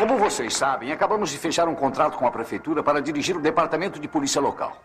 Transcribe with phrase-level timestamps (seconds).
[0.00, 4.00] Como vocês sabem, acabamos de fechar um contrato com a prefeitura para dirigir o departamento
[4.00, 4.82] de polícia local.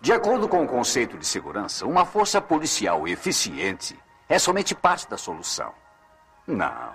[0.00, 3.98] De acordo com o conceito de segurança, uma força policial eficiente
[4.28, 5.72] é somente parte da solução.
[6.46, 6.94] Não.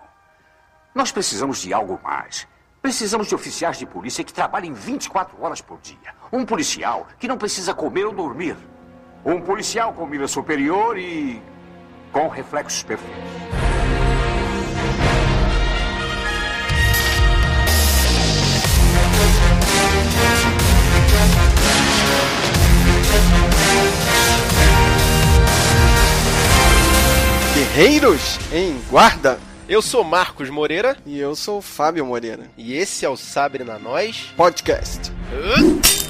[0.95, 2.47] Nós precisamos de algo mais.
[2.81, 6.15] Precisamos de oficiais de polícia que trabalhem 24 horas por dia.
[6.31, 8.55] Um policial que não precisa comer ou dormir.
[9.25, 11.43] Um policial com mira superior e
[12.13, 13.62] com reflexos perfeitos.
[27.73, 29.39] Guerreiros em Guarda.
[29.68, 32.44] Eu sou Marcos Moreira E eu sou Fábio Moreira.
[32.55, 34.31] e esse é o Sabre na Nós.
[34.38, 35.11] Podcast.
[35.31, 36.03] E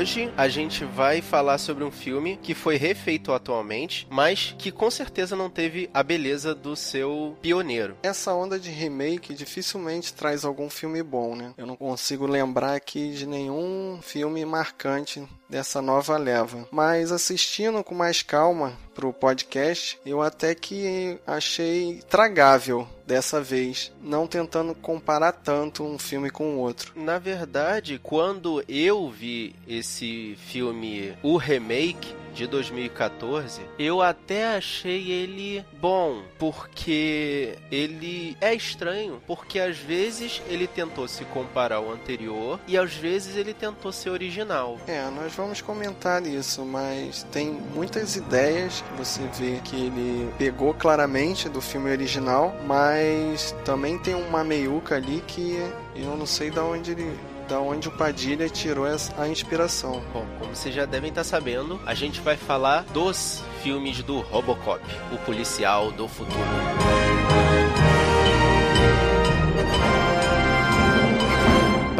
[0.00, 4.90] hoje a gente vai falar sobre um filme que foi refeito atualmente, mas que com
[4.90, 7.94] certeza não teve a beleza do seu pioneiro.
[8.02, 11.52] Essa onda de remake dificilmente traz algum filme bom, né?
[11.54, 16.66] Eu não consigo lembrar aqui de nenhum filme marcante dessa nova leva.
[16.70, 24.26] Mas assistindo com mais calma pro podcast, eu até que achei tragável dessa vez, não
[24.26, 26.92] tentando comparar tanto um filme com o outro.
[26.94, 35.64] Na verdade, quando eu vi esse filme, o remake de 2014, eu até achei ele
[35.80, 42.76] bom, porque ele é estranho, porque às vezes ele tentou se comparar ao anterior e
[42.76, 44.78] às vezes ele tentou ser original.
[44.86, 50.74] É, nós vamos comentar isso, mas tem muitas ideias que você vê que ele pegou
[50.74, 55.58] claramente do filme original, mas também tem uma meiuca ali que
[55.94, 57.18] eu não sei da onde ele
[57.50, 58.86] da onde o Padilha tirou
[59.18, 60.00] a inspiração.
[60.12, 64.80] Bom, como vocês já devem estar sabendo, a gente vai falar dos filmes do Robocop,
[65.12, 66.99] o policial do futuro.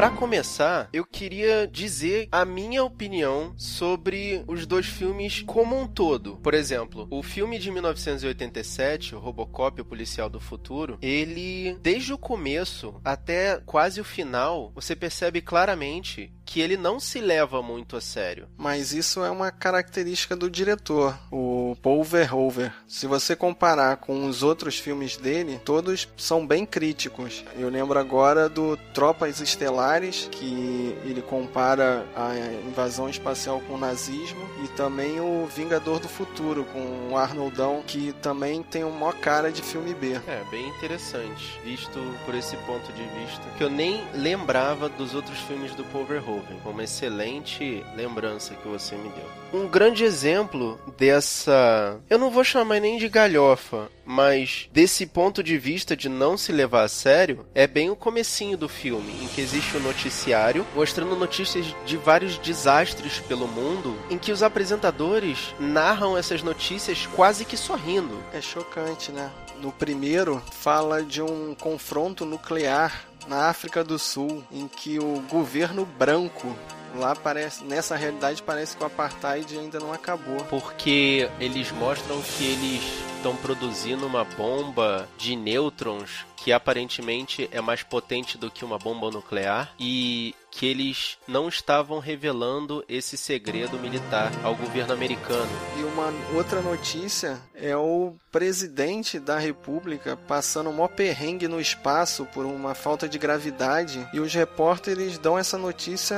[0.01, 6.39] Para começar, eu queria dizer a minha opinião sobre os dois filmes como um todo.
[6.39, 12.19] Por exemplo, o filme de 1987, o Robocop, o Policial do Futuro, ele, desde o
[12.19, 18.01] começo até quase o final, você percebe claramente que ele não se leva muito a
[18.01, 18.49] sério.
[18.57, 22.73] Mas isso é uma característica do diretor, o Paul Verhoeven.
[22.89, 27.45] Se você comparar com os outros filmes dele, todos são bem críticos.
[27.57, 29.90] Eu lembro agora do Tropas Estelares,
[30.31, 32.35] que ele compara a
[32.67, 38.13] invasão espacial com o nazismo, e também o Vingador do Futuro, com o Arnoldão, que
[38.23, 40.13] também tem uma cara de filme B.
[40.27, 45.39] É, bem interessante, visto por esse ponto de vista, que eu nem lembrava dos outros
[45.41, 46.61] filmes do Paul Verhoeven.
[46.65, 49.40] Uma excelente lembrança que você me deu.
[49.53, 55.59] Um grande exemplo dessa, eu não vou chamar nem de galhofa, mas desse ponto de
[55.59, 59.41] vista de não se levar a sério, é bem o comecinho do filme, em que
[59.41, 66.17] existe um noticiário mostrando notícias de vários desastres pelo mundo, em que os apresentadores narram
[66.17, 68.23] essas notícias quase que sorrindo.
[68.33, 69.33] É chocante, né?
[69.61, 75.85] No primeiro, fala de um confronto nuclear na África do Sul, em que o governo
[75.85, 76.57] branco
[76.95, 80.45] lá parece, nessa realidade parece que o apartheid ainda não acabou.
[80.45, 82.83] Porque eles mostram que eles
[83.17, 89.11] estão produzindo uma bomba de nêutrons que aparentemente é mais potente do que uma bomba
[89.11, 95.51] nuclear e que eles não estavam revelando esse segredo militar ao governo americano.
[95.79, 102.25] E uma outra notícia é o presidente da república passando um maior perrengue no espaço
[102.27, 106.17] por uma falta de gravidade e os repórteres dão essa notícia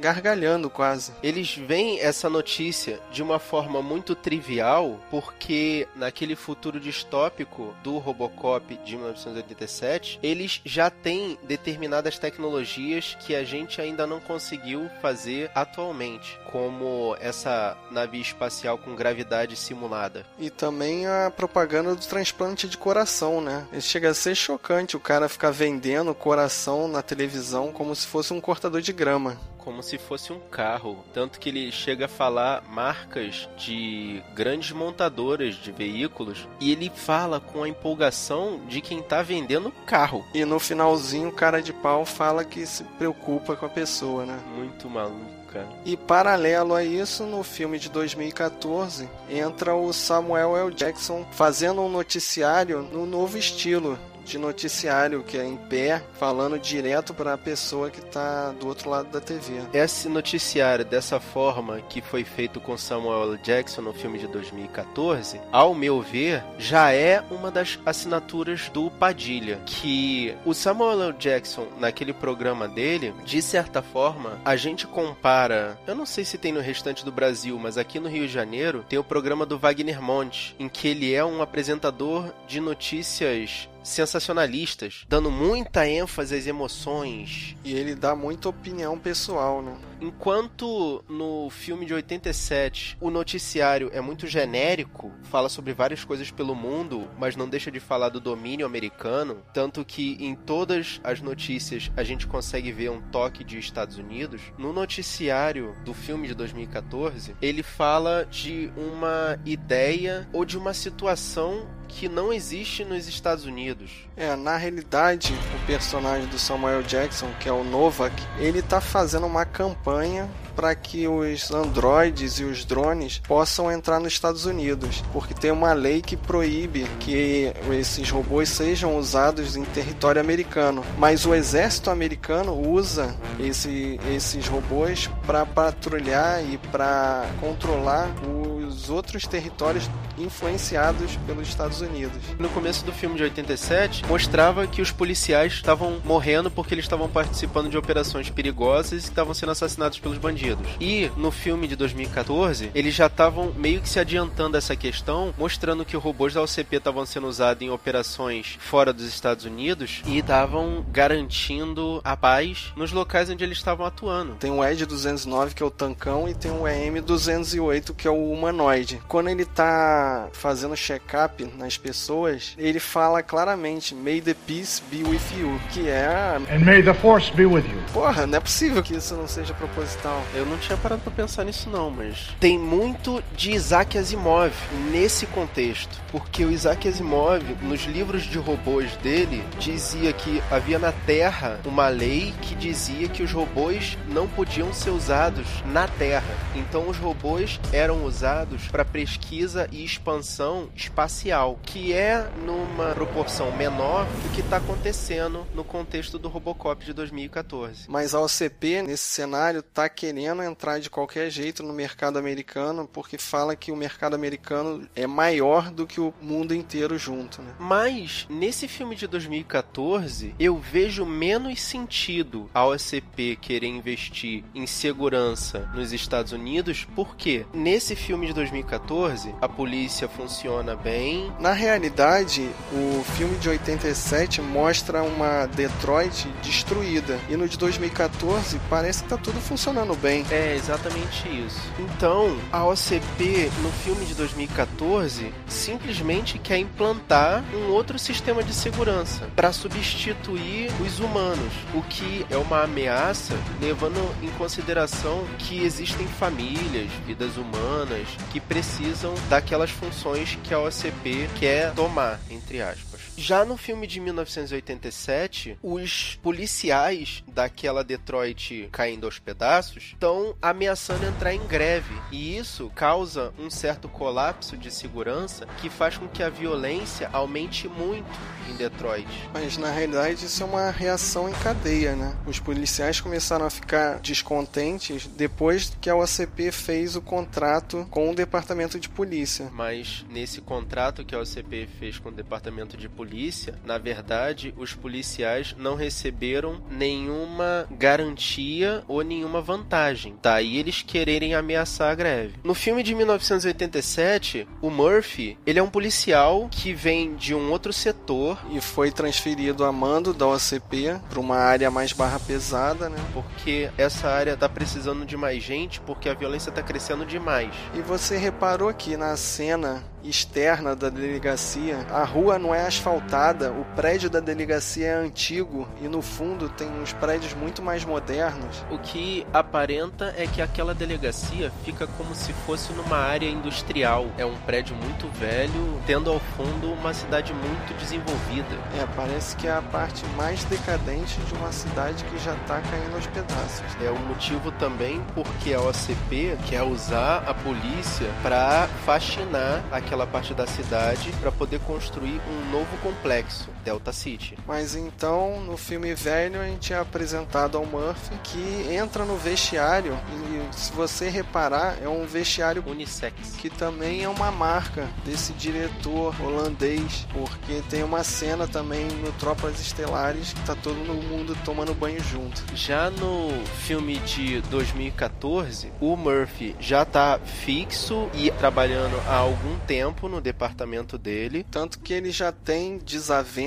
[0.00, 1.12] gargalhando quase.
[1.22, 8.74] Eles veem essa notícia de uma forma muito trivial porque naquele futuro distópico do Robocop
[8.84, 16.38] de 1987, eles já têm determinadas tecnologias que a gente ainda não conseguiu fazer atualmente,
[16.50, 20.24] como essa nave espacial com gravidade simulada.
[20.38, 23.66] E também a propaganda do transplante de coração, né?
[23.80, 28.40] Chega a ser chocante o cara ficar vendendo coração na televisão como se fosse um
[28.40, 31.04] cortador de grama como se fosse um carro.
[31.12, 37.40] Tanto que ele chega a falar marcas de grandes montadoras de veículos e ele fala
[37.40, 40.24] com a empolgação de quem tá vendendo carro.
[40.34, 44.38] E no finalzinho o cara de pau fala que se preocupa com a pessoa, né?
[44.56, 45.42] Muito maluco.
[45.84, 50.74] E paralelo a isso, no filme de 2014, entra o Samuel L.
[50.74, 57.14] Jackson fazendo um noticiário no novo estilo de noticiário que é em pé, falando direto
[57.14, 59.60] para a pessoa que está do outro lado da TV.
[59.72, 63.38] Esse noticiário dessa forma que foi feito com Samuel L.
[63.38, 69.60] Jackson no filme de 2014, ao meu ver, já é uma das assinaturas do Padilha,
[69.66, 71.12] que o Samuel L.
[71.14, 76.52] Jackson naquele programa dele, de certa forma, a gente compara, eu não sei se tem
[76.52, 80.00] no restante do Brasil, mas aqui no Rio de Janeiro tem o programa do Wagner
[80.00, 87.56] Monte, em que ele é um apresentador de notícias sensacionalistas, dando muita ênfase às emoções.
[87.64, 89.76] E ele dá muita opinião pessoal, né?
[90.00, 96.54] Enquanto no filme de 87 o noticiário é muito genérico, fala sobre várias coisas pelo
[96.54, 101.90] mundo, mas não deixa de falar do domínio americano, tanto que em todas as notícias
[101.96, 107.36] a gente consegue ver um toque de Estados Unidos, no noticiário do filme de 2014,
[107.40, 113.71] ele fala de uma ideia ou de uma situação que não existe nos Estados Unidos.
[114.16, 119.26] É, na realidade, o personagem do Samuel Jackson, que é o Novak, ele tá fazendo
[119.26, 125.34] uma campanha para que os androides e os drones possam entrar nos Estados Unidos, porque
[125.34, 130.84] tem uma lei que proíbe que esses robôs sejam usados em território americano.
[130.98, 139.26] Mas o exército americano usa esse, esses robôs para patrulhar e para controlar os outros
[139.26, 142.22] territórios influenciados pelos Estados Unidos.
[142.38, 143.24] No começo do filme de
[143.62, 148.96] 87, mostrava que os policiais estavam morrendo porque eles estavam participando de operações perigosas e
[148.96, 150.66] estavam sendo assassinados pelos bandidos.
[150.80, 155.84] E no filme de 2014, eles já estavam meio que se adiantando essa questão, mostrando
[155.84, 160.84] que robôs da OCP estavam sendo usados em operações fora dos Estados Unidos e estavam
[160.90, 164.34] garantindo a paz nos locais onde eles estavam atuando.
[164.34, 168.10] Tem o Ed 209 que é o tancão e tem o EM 208 que é
[168.10, 169.00] o humanoide.
[169.06, 175.20] Quando ele tá fazendo check-up nas pessoas, ele fala claramente May the peace be with
[175.36, 177.80] you, que é And may the force be with you.
[177.92, 180.22] Porra, não é possível que isso não seja proposital.
[180.34, 184.52] Eu não tinha parado para pensar nisso não, mas tem muito de Isaac Asimov
[184.90, 190.92] nesse contexto, porque o Isaac Asimov nos livros de robôs dele dizia que havia na
[190.92, 196.34] Terra uma lei que dizia que os robôs não podiam ser usados na Terra.
[196.54, 204.06] Então os robôs eram usados para pesquisa e expansão espacial, que é numa proporção menor
[204.06, 207.86] do que está acontecendo no contexto do Robocop de 2014.
[207.88, 212.88] Mas a OCP nesse cenário está querendo querendo entrar de qualquer jeito no mercado americano
[212.92, 217.54] porque fala que o mercado americano é maior do que o mundo inteiro junto, né?
[217.58, 225.70] Mas nesse filme de 2014 eu vejo menos sentido a OCP querer investir em segurança
[225.74, 231.32] nos Estados Unidos porque nesse filme de 2014 a polícia funciona bem.
[231.40, 239.02] Na realidade, o filme de 87 mostra uma Detroit destruída e no de 2014 parece
[239.02, 240.24] que tá tudo funcionando bem.
[240.30, 241.60] É exatamente isso.
[241.78, 249.28] Então, a OCP no filme de 2014 simplesmente quer implantar um outro sistema de segurança
[249.34, 256.90] para substituir os humanos, o que é uma ameaça, levando em consideração que existem famílias,
[257.06, 262.91] vidas humanas que precisam daquelas funções que a OCP quer tomar, entre aspas.
[263.16, 271.34] Já no filme de 1987, os policiais daquela Detroit caindo aos pedaços estão ameaçando entrar
[271.34, 271.94] em greve.
[272.10, 277.68] E isso causa um certo colapso de segurança que faz com que a violência aumente
[277.68, 278.10] muito
[278.50, 279.08] em Detroit.
[279.32, 282.16] Mas na realidade isso é uma reação em cadeia, né?
[282.26, 288.14] Os policiais começaram a ficar descontentes depois que a OCP fez o contrato com o
[288.14, 289.50] departamento de polícia.
[289.52, 294.54] Mas nesse contrato que a OCP fez com o departamento de polícia, polícia, na verdade,
[294.56, 300.14] os policiais não receberam nenhuma garantia ou nenhuma vantagem.
[300.22, 302.34] Daí eles quererem ameaçar a greve.
[302.44, 307.72] No filme de 1987, o Murphy, ele é um policial que vem de um outro
[307.72, 312.98] setor e foi transferido a mando da OCP para uma área mais barra pesada, né?
[313.12, 317.50] Porque essa área tá precisando de mais gente porque a violência tá crescendo demais.
[317.74, 321.86] E você reparou que na cena externa da delegacia.
[321.90, 326.68] A rua não é asfaltada, o prédio da delegacia é antigo e no fundo tem
[326.68, 328.64] uns prédios muito mais modernos.
[328.70, 334.06] O que aparenta é que aquela delegacia fica como se fosse numa área industrial.
[334.18, 338.56] É um prédio muito velho, tendo ao fundo uma cidade muito desenvolvida.
[338.78, 342.94] É, parece que é a parte mais decadente de uma cidade que já está caindo
[342.94, 343.62] aos pedaços.
[343.82, 350.06] É o motivo também porque a OCP quer usar a polícia para faxinar aquela aquela
[350.06, 353.50] parte da cidade para poder construir um novo complexo.
[353.64, 354.36] Delta City.
[354.46, 359.98] Mas então, no filme velho, a gente é apresentado ao Murphy que entra no vestiário
[360.12, 366.14] e, se você reparar, é um vestiário unissex que também é uma marca desse diretor
[366.20, 372.02] holandês, porque tem uma cena também no Tropas Estelares que tá todo mundo tomando banho
[372.02, 372.42] junto.
[372.54, 380.08] Já no filme de 2014, o Murphy já tá fixo e trabalhando há algum tempo
[380.08, 381.46] no departamento dele.
[381.50, 382.78] Tanto que ele já tem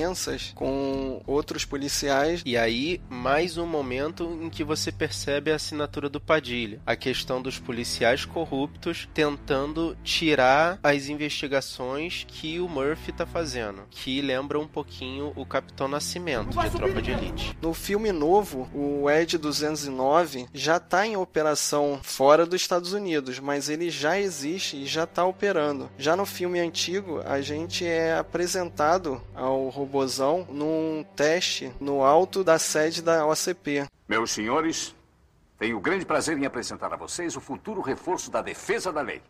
[0.06, 2.42] desavenças com outros policiais.
[2.44, 6.80] E aí, mais um momento em que você percebe a assinatura do Padilha.
[6.86, 13.82] A questão dos policiais corruptos tentando tirar as investigações que o Murphy tá fazendo.
[13.90, 17.56] Que lembra um pouquinho o Capitão Nascimento de Tropa de Elite.
[17.60, 23.68] No filme novo, o Ed 209 já tá em operação fora dos Estados Unidos, mas
[23.68, 25.90] ele já existe e já está operando.
[25.98, 32.58] Já no filme antigo, a gente é apresentado ao robozão num teste no alto da
[32.58, 33.86] sede da OCP.
[34.06, 34.94] Meus senhores,
[35.58, 39.22] tenho grande prazer em apresentar a vocês o futuro reforço da defesa da lei.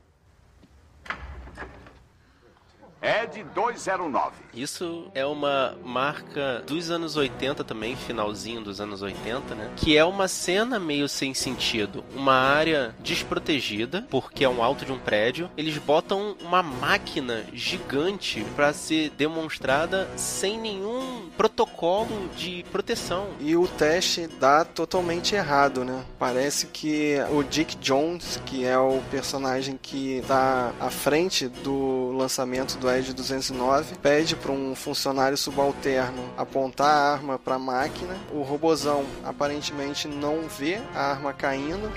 [3.03, 4.33] Ed 209.
[4.55, 9.71] Isso é uma marca dos anos 80 também, finalzinho dos anos 80, né?
[9.77, 12.05] Que é uma cena meio sem sentido.
[12.15, 15.51] Uma área desprotegida, porque é um alto de um prédio.
[15.57, 23.29] Eles botam uma máquina gigante para ser demonstrada sem nenhum protocolo de proteção.
[23.41, 26.05] E o teste dá totalmente errado, né?
[26.19, 32.79] Parece que o Dick Jones, que é o personagem que está à frente do lançamento
[32.79, 38.15] do Edge 209, pede para um funcionário subalterno apontar a arma para a máquina.
[38.33, 41.91] O robozão aparentemente não vê a arma caindo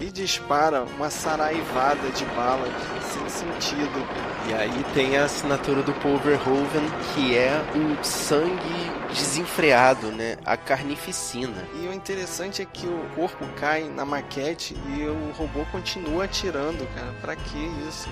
[0.00, 2.72] e dispara uma saraivada de balas
[3.12, 4.06] sem sentido.
[4.48, 10.36] E aí tem a assinatura do Paul Verhoeven, que é o sangue desenfreado, né?
[10.44, 11.64] A carnificina.
[11.74, 16.86] E o interessante é que o corpo cai na maquete e o robô continua atirando,
[16.94, 17.12] cara.
[17.20, 18.08] Pra que isso?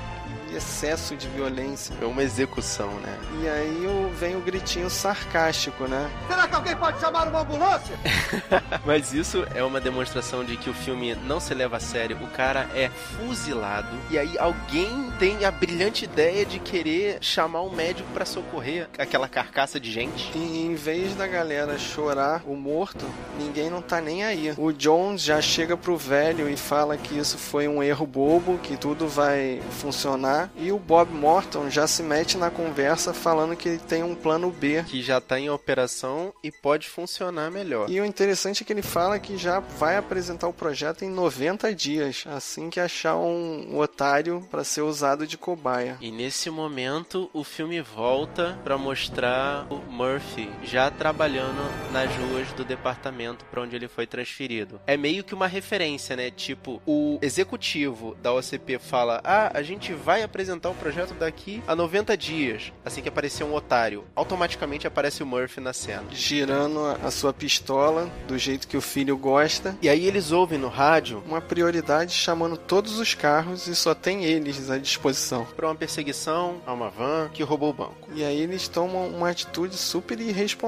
[0.56, 1.94] excesso de violência.
[2.00, 3.18] É uma execução, né?
[3.42, 3.86] E aí
[4.18, 6.10] vem o gritinho sarcástico, né?
[6.28, 7.96] Será que alguém pode chamar uma ambulância?
[8.84, 12.18] Mas isso é uma demonstração de que o filme não se leva a sério.
[12.22, 17.70] O cara é fuzilado e aí alguém tem a brilhante ideia de querer chamar um
[17.74, 20.30] médico para socorrer aquela carcaça de gente.
[20.36, 23.06] E em vez da galera chorar o morto,
[23.38, 24.52] ninguém não tá nem aí.
[24.58, 28.76] O Jones já chega pro velho e fala que isso foi um erro bobo, que
[28.76, 33.78] tudo vai funcionar e o Bob Morton já se mete na conversa falando que ele
[33.78, 34.84] tem um plano B.
[34.86, 37.88] Que já está em operação e pode funcionar melhor.
[37.88, 41.74] E o interessante é que ele fala que já vai apresentar o projeto em 90
[41.74, 45.96] dias, assim que achar um otário para ser usado de cobaia.
[46.02, 51.62] E nesse momento o filme volta para mostrar o Murphy já trabalhando
[51.92, 54.80] nas ruas do departamento para onde ele foi transferido.
[54.86, 56.30] É meio que uma referência, né?
[56.30, 61.74] Tipo, o executivo da OCP fala: "Ah, a gente vai apresentar o projeto daqui a
[61.74, 62.72] 90 dias.
[62.84, 66.04] Assim que aparecer um otário, automaticamente aparece o Murphy na cena.
[66.10, 69.76] Girando a sua pistola do jeito que o filho gosta.
[69.82, 74.24] E aí eles ouvem no rádio uma prioridade chamando todos os carros e só tem
[74.24, 75.46] eles à disposição.
[75.56, 78.08] Para uma perseguição a uma van que roubou o banco.
[78.14, 80.61] E aí eles tomam uma atitude super irresponsável,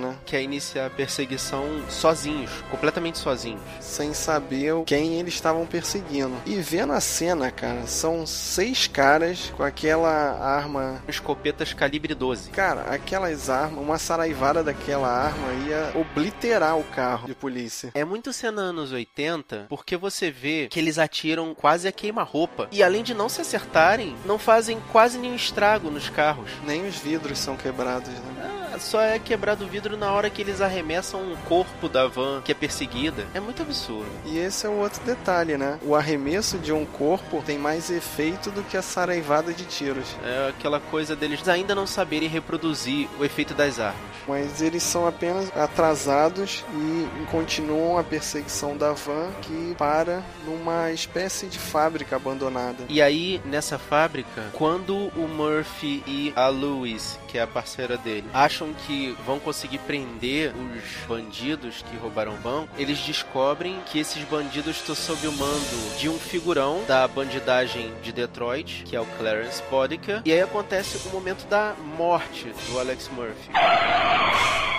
[0.00, 0.16] né?
[0.26, 3.60] Que é iniciar a perseguição sozinhos, completamente sozinhos.
[3.80, 6.34] Sem saber quem eles estavam perseguindo.
[6.44, 11.02] E vendo a cena, cara, são seis caras com aquela arma.
[11.06, 12.50] Escopetas calibre 12.
[12.50, 17.92] Cara, aquelas armas, uma saraivada daquela arma ia obliterar o carro de polícia.
[17.94, 22.68] É muito cena anos 80, porque você vê que eles atiram quase a queima-roupa.
[22.72, 26.50] E além de não se acertarem, não fazem quase nenhum estrago nos carros.
[26.64, 28.57] Nem os vidros são quebrados, né?
[28.78, 32.52] Só é quebrado o vidro na hora que eles arremessam o corpo da van que
[32.52, 33.26] é perseguida.
[33.34, 34.10] É muito absurdo.
[34.24, 35.78] E esse é o outro detalhe, né?
[35.82, 40.16] O arremesso de um corpo tem mais efeito do que a saraivada de tiros.
[40.24, 43.98] É aquela coisa deles ainda não saberem reproduzir o efeito das armas.
[44.26, 51.46] Mas eles são apenas atrasados e continuam a perseguição da van que para numa espécie
[51.46, 52.84] de fábrica abandonada.
[52.88, 58.28] E aí, nessa fábrica, quando o Murphy e a Louise, que é a parceira dele,
[58.32, 64.22] acham que vão conseguir prender os bandidos que roubaram o banco, eles descobrem que esses
[64.24, 69.06] bandidos estão sob o mando de um figurão da bandidagem de Detroit, que é o
[69.18, 73.50] Clarence Bodica, e aí acontece o momento da morte do Alex Murphy.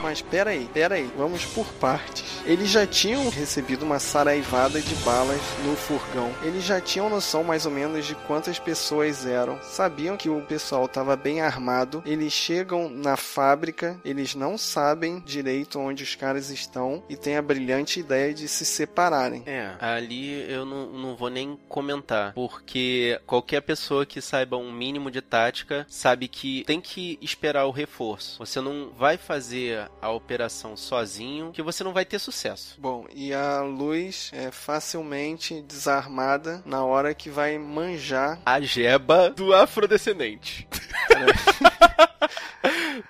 [0.01, 2.23] Mas peraí, peraí, vamos por partes.
[2.45, 6.31] Eles já tinham recebido uma saraivada de balas no furgão.
[6.41, 9.59] Eles já tinham noção mais ou menos de quantas pessoas eram.
[9.61, 12.01] Sabiam que o pessoal estava bem armado.
[12.05, 17.41] Eles chegam na fábrica, eles não sabem direito onde os caras estão e têm a
[17.41, 19.43] brilhante ideia de se separarem.
[19.45, 25.11] É, ali eu não, não vou nem comentar, porque qualquer pessoa que saiba um mínimo
[25.11, 28.37] de tática sabe que tem que esperar o reforço.
[28.39, 32.75] Você não vai fazer a operação sozinho, que você não vai ter sucesso.
[32.79, 39.53] Bom, e a luz é facilmente desarmada na hora que vai manjar A jeba do
[39.53, 40.67] afrodescendente.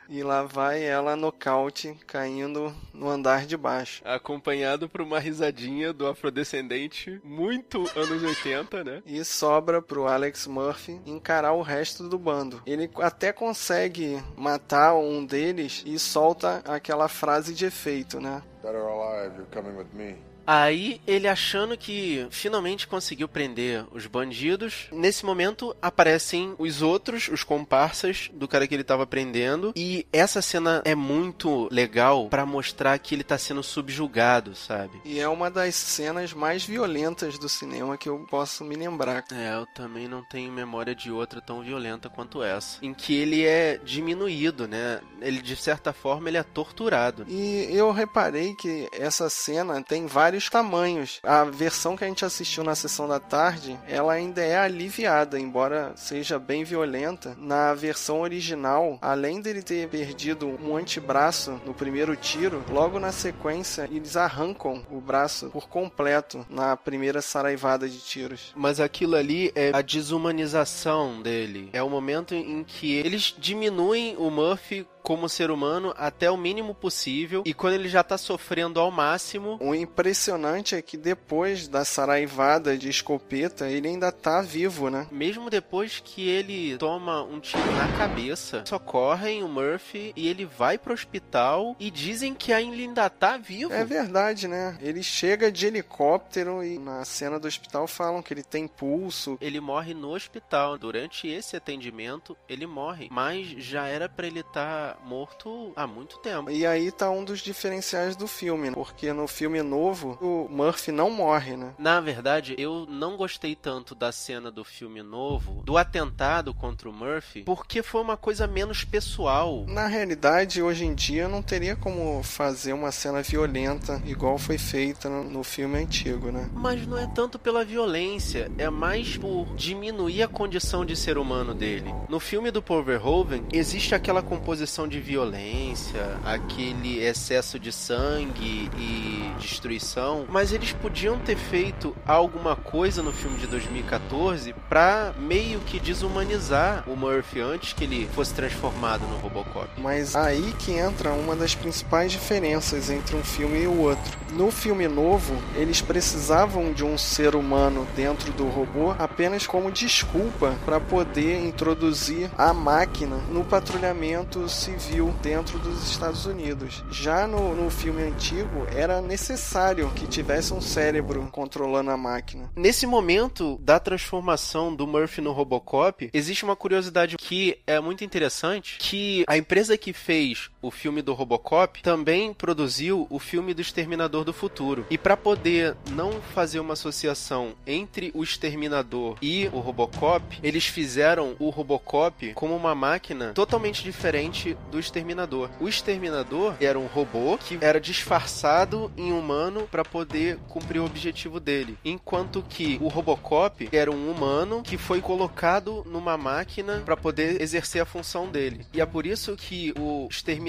[0.08, 4.02] e lá vai ela nocaute caindo no andar de baixo.
[4.06, 9.04] Acompanhado por uma risadinha do afrodescendente, muito anos 80, né?
[9.06, 12.62] E sobra pro Alex Murphy encarar o resto do bando.
[12.66, 18.44] Ele até consegue matar um deles e solta aquela frase de efeito, né?
[18.62, 20.29] Better alive, you're coming with me.
[20.52, 24.88] Aí ele achando que finalmente conseguiu prender os bandidos.
[24.92, 29.72] Nesse momento aparecem os outros, os comparsas do cara que ele tava prendendo.
[29.76, 35.00] E essa cena é muito legal pra mostrar que ele tá sendo subjugado, sabe?
[35.06, 39.24] E é uma das cenas mais violentas do cinema que eu posso me lembrar.
[39.32, 42.84] É, eu também não tenho memória de outra tão violenta quanto essa.
[42.84, 45.00] Em que ele é diminuído, né?
[45.22, 47.24] Ele, de certa forma, ele é torturado.
[47.28, 50.08] E eu reparei que essa cena tem
[50.40, 51.20] vários tamanhos.
[51.24, 55.92] A versão que a gente assistiu na sessão da tarde, ela ainda é aliviada, embora
[55.96, 57.36] seja bem violenta.
[57.38, 63.88] Na versão original, além dele ter perdido um antebraço no primeiro tiro, logo na sequência
[63.92, 68.54] eles arrancam o braço por completo na primeira saraivada de tiros.
[68.56, 71.70] Mas aquilo ali é a desumanização dele.
[71.74, 76.76] É o momento em que eles diminuem o Murphy como ser humano até o mínimo
[76.76, 79.58] possível e quando ele já tá sofrendo ao máximo.
[79.60, 85.08] O impressionante é que depois da saraivada de escopeta, ele ainda tá vivo, né?
[85.10, 90.78] Mesmo depois que ele toma um tiro na cabeça, socorrem o Murphy e ele vai
[90.78, 93.74] pro hospital e dizem que ainda tá vivo.
[93.74, 94.78] É verdade, né?
[94.80, 99.40] Ele chega de helicóptero e na cena do hospital falam que ele tem pulso.
[99.42, 100.78] Ele morre no hospital.
[100.78, 103.08] Durante esse atendimento, ele morre.
[103.10, 106.50] Mas já era para ele estar tá morto há muito tempo.
[106.50, 111.10] E aí tá um dos diferenciais do filme, porque no filme novo o Murphy não
[111.10, 111.74] morre, né?
[111.78, 116.94] Na verdade, eu não gostei tanto da cena do filme novo, do atentado contra o
[116.94, 119.66] Murphy, porque foi uma coisa menos pessoal.
[119.68, 125.10] Na realidade, hoje em dia não teria como fazer uma cena violenta igual foi feita
[125.10, 126.50] no filme antigo, né?
[126.54, 131.54] Mas não é tanto pela violência, é mais por diminuir a condição de ser humano
[131.54, 131.94] dele.
[132.08, 139.32] No filme do Paul Verhoeven, existe aquela composição de violência, aquele excesso de sangue e
[139.40, 145.80] destruição, mas eles podiam ter feito alguma coisa no filme de 2014 para meio que
[145.80, 149.70] desumanizar o Murphy antes que ele fosse transformado no Robocop.
[149.78, 154.18] Mas aí que entra uma das principais diferenças entre um filme e o outro.
[154.34, 160.56] No filme novo, eles precisavam de um ser humano dentro do robô apenas como desculpa
[160.66, 166.84] para poder introduzir a máquina no patrulhamento civil dentro dos Estados Unidos.
[166.92, 172.52] Já no, no filme antigo, era necessário que tivesse um cérebro controlando a máquina.
[172.56, 178.78] Nesse momento da transformação do Murphy no Robocop, existe uma curiosidade que é muito interessante,
[178.80, 184.24] que a empresa que fez o filme do Robocop também produziu o filme do Exterminador
[184.24, 184.86] do Futuro.
[184.90, 191.36] E para poder não fazer uma associação entre o Exterminador e o Robocop, eles fizeram
[191.40, 195.50] o Robocop como uma máquina totalmente diferente do Exterminador.
[195.60, 201.40] O Exterminador era um robô que era disfarçado em humano para poder cumprir o objetivo
[201.40, 207.42] dele, enquanto que o Robocop era um humano que foi colocado numa máquina para poder
[207.42, 208.66] exercer a função dele.
[208.74, 210.49] E é por isso que o Exterminador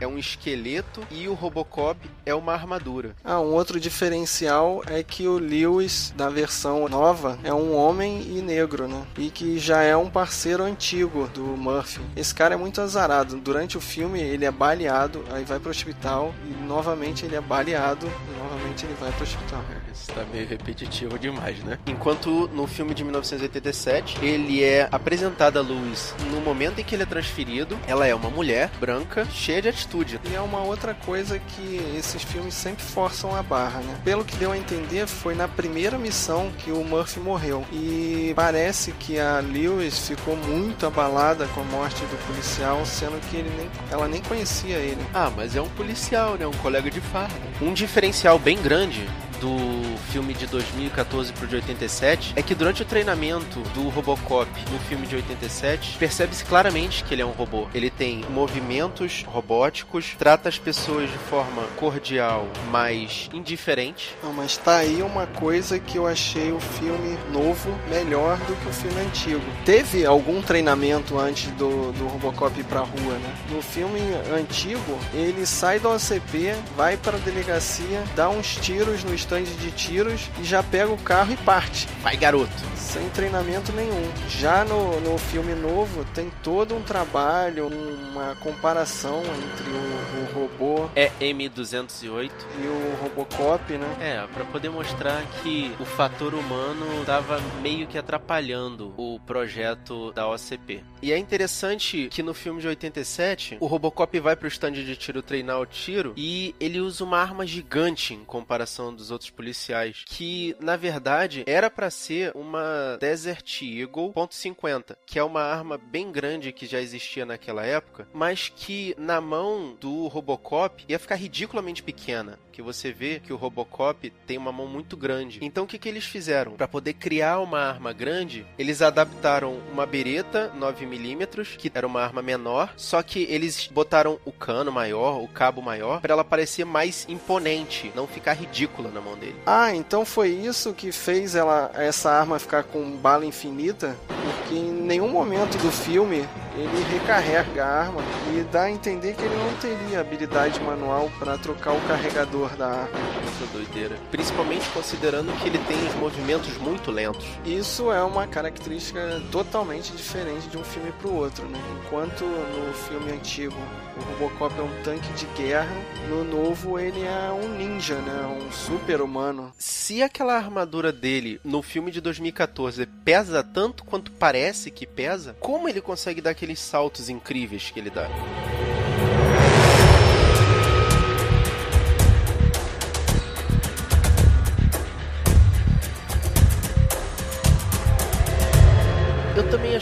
[0.00, 3.14] é um esqueleto e o Robocop é uma armadura.
[3.24, 8.42] Ah, um outro diferencial é que o Lewis, na versão nova, é um homem e
[8.42, 9.06] negro, né?
[9.16, 12.00] E que já é um parceiro antigo do Murphy.
[12.16, 13.36] Esse cara é muito azarado.
[13.36, 18.06] Durante o filme, ele é baleado, aí vai pro hospital e novamente ele é baleado
[18.06, 19.64] e novamente ele vai pro hospital.
[19.92, 21.78] Isso tá meio repetitivo demais, né?
[21.86, 27.02] Enquanto no filme de 1987, ele é apresentado a luz no momento em que ele
[27.02, 27.78] é transferido.
[27.86, 30.20] Ela é uma mulher branca, cheia de atitude.
[30.24, 34.00] E é uma outra coisa que esses filmes sempre forçam a barra, né?
[34.04, 37.64] Pelo que deu a entender, foi na primeira missão que o Murphy morreu.
[37.72, 43.36] E parece que a Lewis ficou muito abalada com a morte do policial, sendo que
[43.36, 45.04] ele nem, ela nem conhecia ele.
[45.12, 46.46] Ah, mas é um policial, né?
[46.46, 47.34] Um colega de farda.
[47.60, 49.06] Um diferencial bem grande
[49.40, 54.78] do filme de 2014 pro de 87 é que durante o treinamento do Robocop no
[54.80, 57.68] filme de 87, percebe-se claramente que ele é um robô.
[57.74, 64.14] Ele tem movimentos robóticos, trata as pessoas de forma cordial, mas indiferente.
[64.22, 68.68] Não, mas tá aí uma coisa que eu achei o filme novo melhor do que
[68.68, 69.42] o filme antigo.
[69.64, 73.34] Teve algum treinamento antes do, do Robocop ir pra rua, né?
[73.50, 74.00] No filme
[74.32, 80.30] antigo, ele sai do OCP, vai pra delegacia, dá uns tiros no stand de tiros
[80.40, 81.88] e já pega o carro e parte.
[82.00, 82.52] Vai, garoto!
[82.76, 84.10] Sem treinamento nenhum.
[84.28, 90.88] Já no, no filme novo, tem todo um trabalho, uma comparação entre o, o robô
[90.94, 92.30] É M208.
[92.62, 93.96] e o Robocop, né?
[94.00, 100.28] É, pra poder mostrar que o fator humano tava meio que atrapalhando o projeto da
[100.28, 100.82] OCP.
[101.02, 105.22] E é interessante que no filme de 87, o Robocop vai pro stand de tiro
[105.22, 110.56] treinar o tiro e ele usa uma arma gigante em comparação dos outros policiais, que
[110.60, 116.52] na verdade era pra ser uma Desert Eagle .50, que é uma arma bem grande
[116.52, 122.38] que já existia naquela época, mas que na mão do Robocop ia ficar ridiculamente pequena,
[122.56, 125.38] que você vê que o Robocop tem uma mão muito grande.
[125.42, 126.52] Então o que que eles fizeram?
[126.52, 132.22] Pra poder criar uma arma grande, eles adaptaram uma bereta 9mm, que era uma arma
[132.22, 137.04] menor, só que eles botaram o cano maior, o cabo maior, pra ela parecer mais
[137.10, 139.36] imponente, não ficar ridícula na mão dele.
[139.44, 143.94] Ah, então foi isso que fez ela essa arma ficar com bala infinita?
[144.06, 149.22] Porque em nenhum momento do filme ele recarrega a arma e dá a entender que
[149.22, 153.16] ele não teria habilidade manual para trocar o carregador da arma.
[153.52, 153.96] Doideira.
[154.10, 157.24] Principalmente considerando que ele tem os movimentos muito lentos.
[157.44, 161.58] Isso é uma característica totalmente diferente de um filme para o outro, né?
[161.78, 163.56] Enquanto no filme antigo
[163.96, 165.74] o Robocop é um tanque de guerra,
[166.08, 168.26] no novo ele é um ninja, né?
[168.26, 169.52] Um super-humano.
[169.58, 175.68] Se aquela armadura dele no filme de 2014 pesa tanto quanto parece que pesa, como
[175.68, 178.08] ele consegue dar aqueles saltos incríveis que ele dá?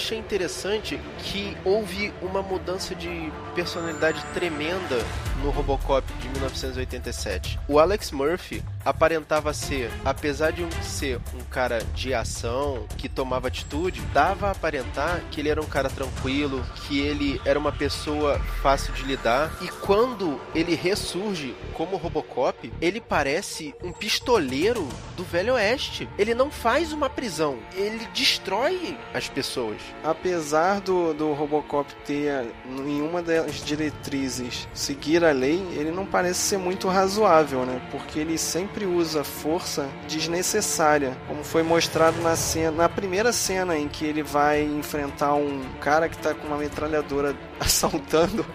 [0.05, 4.99] Achei interessante que houve uma mudança de personalidade tremenda
[5.45, 7.61] no Robocop de 1987.
[7.69, 14.01] O Alex Murphy aparentava ser, apesar de ser um cara de ação, que tomava atitude,
[14.13, 18.95] dava a aparentar que ele era um cara tranquilo, que ele era uma pessoa fácil
[18.95, 19.55] de lidar.
[19.61, 26.09] E quando ele ressurge como Robocop, ele parece um pistoleiro do Velho Oeste.
[26.19, 29.81] Ele não faz uma prisão, ele destrói as pessoas.
[30.03, 36.41] Apesar do, do Robocop ter em uma das diretrizes seguir a lei, ele não parece
[36.41, 37.81] ser muito razoável, né?
[37.91, 43.89] Porque ele sempre usa força desnecessária, como foi mostrado na cena, na primeira cena em
[43.89, 48.47] que ele vai enfrentar um cara que tá com uma metralhadora assaltando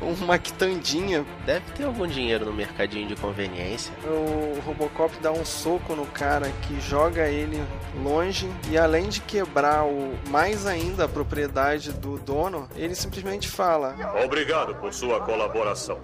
[0.22, 1.24] uma quitandinha.
[1.44, 3.92] Deve ter algum dinheiro no mercadinho de conveniência.
[4.04, 7.62] O Robocop dá um soco no cara que joga ele
[8.02, 13.96] longe e além de quebrar o mais ainda a propriedade do dono, ele simplesmente fala:
[14.24, 15.98] Obrigado por sua colaboração.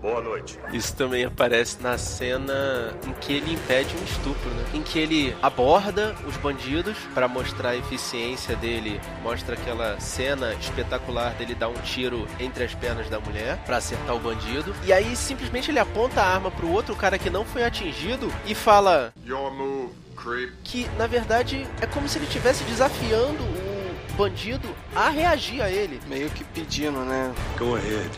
[0.00, 0.58] Boa noite.
[0.72, 4.64] Isso também aparece na cena em que ele impede um estupro, né?
[4.74, 11.34] Em que ele aborda os bandidos para mostrar a eficiência dele, mostra aquela cena espetacular
[11.34, 13.33] dele dar um tiro entre as pernas da mulher
[13.66, 14.74] para acertar o bandido.
[14.84, 18.54] E aí simplesmente ele aponta a arma pro outro cara que não foi atingido e
[18.54, 20.52] fala Your move, creep.
[20.62, 26.00] que na verdade é como se ele estivesse desafiando o bandido a reagir a ele.
[26.06, 27.32] meio que pedindo, né?
[27.58, 28.10] Go ahead.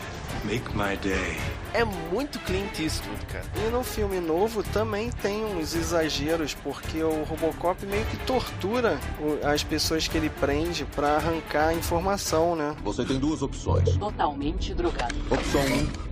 [0.43, 1.37] Make my day.
[1.73, 3.45] É muito Clint Eastwood, cara.
[3.65, 8.99] E no filme novo também tem uns exageros, porque o Robocop meio que tortura
[9.43, 12.75] as pessoas que ele prende pra arrancar a informação, né?
[12.83, 13.95] Você tem duas opções.
[13.97, 15.15] Totalmente drogado.
[15.29, 16.07] Opção 1.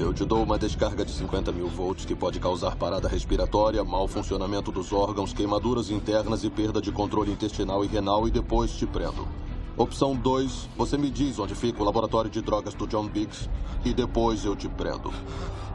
[0.00, 4.06] Eu te dou uma descarga de 50 mil volts que pode causar parada respiratória, mau
[4.06, 8.86] funcionamento dos órgãos, queimaduras internas e perda de controle intestinal e renal e depois te
[8.86, 9.26] prendo.
[9.76, 10.68] Opção 2.
[10.76, 13.48] Você me diz onde fica o laboratório de drogas do John Biggs
[13.84, 15.12] e depois eu te prendo.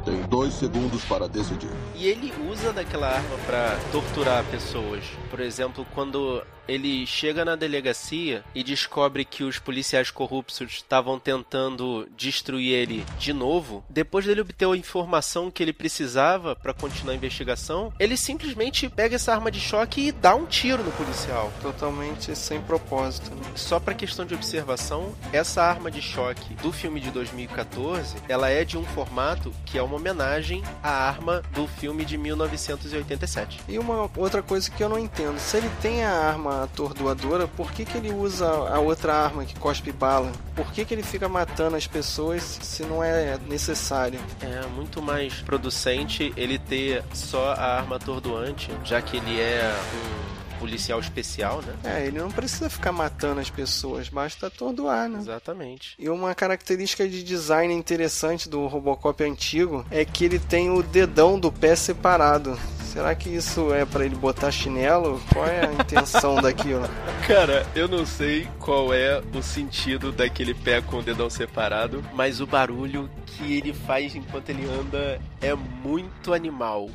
[0.04, 1.72] Tem dois segundos para decidir.
[1.96, 5.04] E ele usa daquela arma para torturar pessoas.
[5.32, 12.08] Por exemplo, quando ele chega na delegacia e descobre que os policiais corruptos estavam tentando
[12.16, 13.84] destruir ele de novo.
[13.90, 19.16] Depois dele obter a informação que ele precisava para continuar a investigação, ele simplesmente pega
[19.16, 21.52] essa arma de choque e dá um tiro no policial.
[21.62, 23.30] Totalmente sem propósito.
[23.32, 23.42] Né?
[23.56, 28.64] Só para questão de observação, essa arma de choque do filme de 2014, ela é
[28.64, 33.62] de um formato que é uma homenagem à arma do filme de 1987.
[33.68, 37.72] E uma outra coisa que eu não entendo, se ele tem a arma atordoadora, por
[37.72, 40.32] que, que ele usa a outra arma que cospe bala?
[40.56, 44.20] Por que, que ele fica matando as pessoas se não é necessário?
[44.42, 50.25] É muito mais producente ele ter só a arma atordoante, já que ele é um
[50.60, 51.76] policial especial, né?
[51.84, 55.20] É, ele não precisa ficar matando as pessoas, basta atordoar, né?
[55.20, 55.96] Exatamente.
[55.98, 61.40] E uma característica de design interessante do Robocop antigo é que ele tem o dedão
[61.40, 62.58] do pé separado.
[62.96, 65.22] Será que isso é para ele botar chinelo?
[65.34, 66.88] Qual é a intenção daquilo?
[67.28, 72.40] Cara, eu não sei qual é o sentido daquele pé com o dedão separado, mas
[72.40, 76.90] o barulho que ele faz enquanto ele anda é muito animal.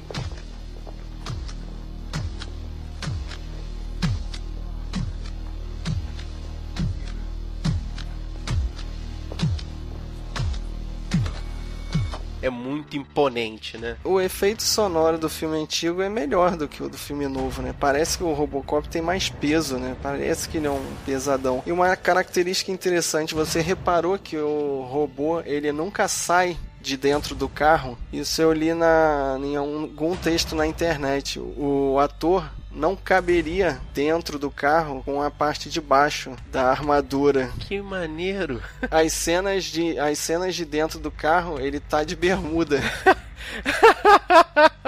[12.42, 13.96] É muito imponente, né?
[14.04, 17.74] O efeito sonoro do filme antigo é melhor do que o do filme novo, né?
[17.78, 19.96] Parece que o Robocop tem mais peso, né?
[20.02, 21.62] Parece que ele é um pesadão.
[21.66, 27.48] E uma característica interessante, você reparou que o robô, ele nunca sai de dentro do
[27.48, 27.98] carro.
[28.12, 31.38] Isso eu li na, em algum texto na internet.
[31.38, 37.50] O ator não caberia dentro do carro com a parte de baixo da armadura.
[37.60, 38.62] Que maneiro!
[38.90, 42.80] As cenas de, as cenas de dentro do carro, ele tá de bermuda.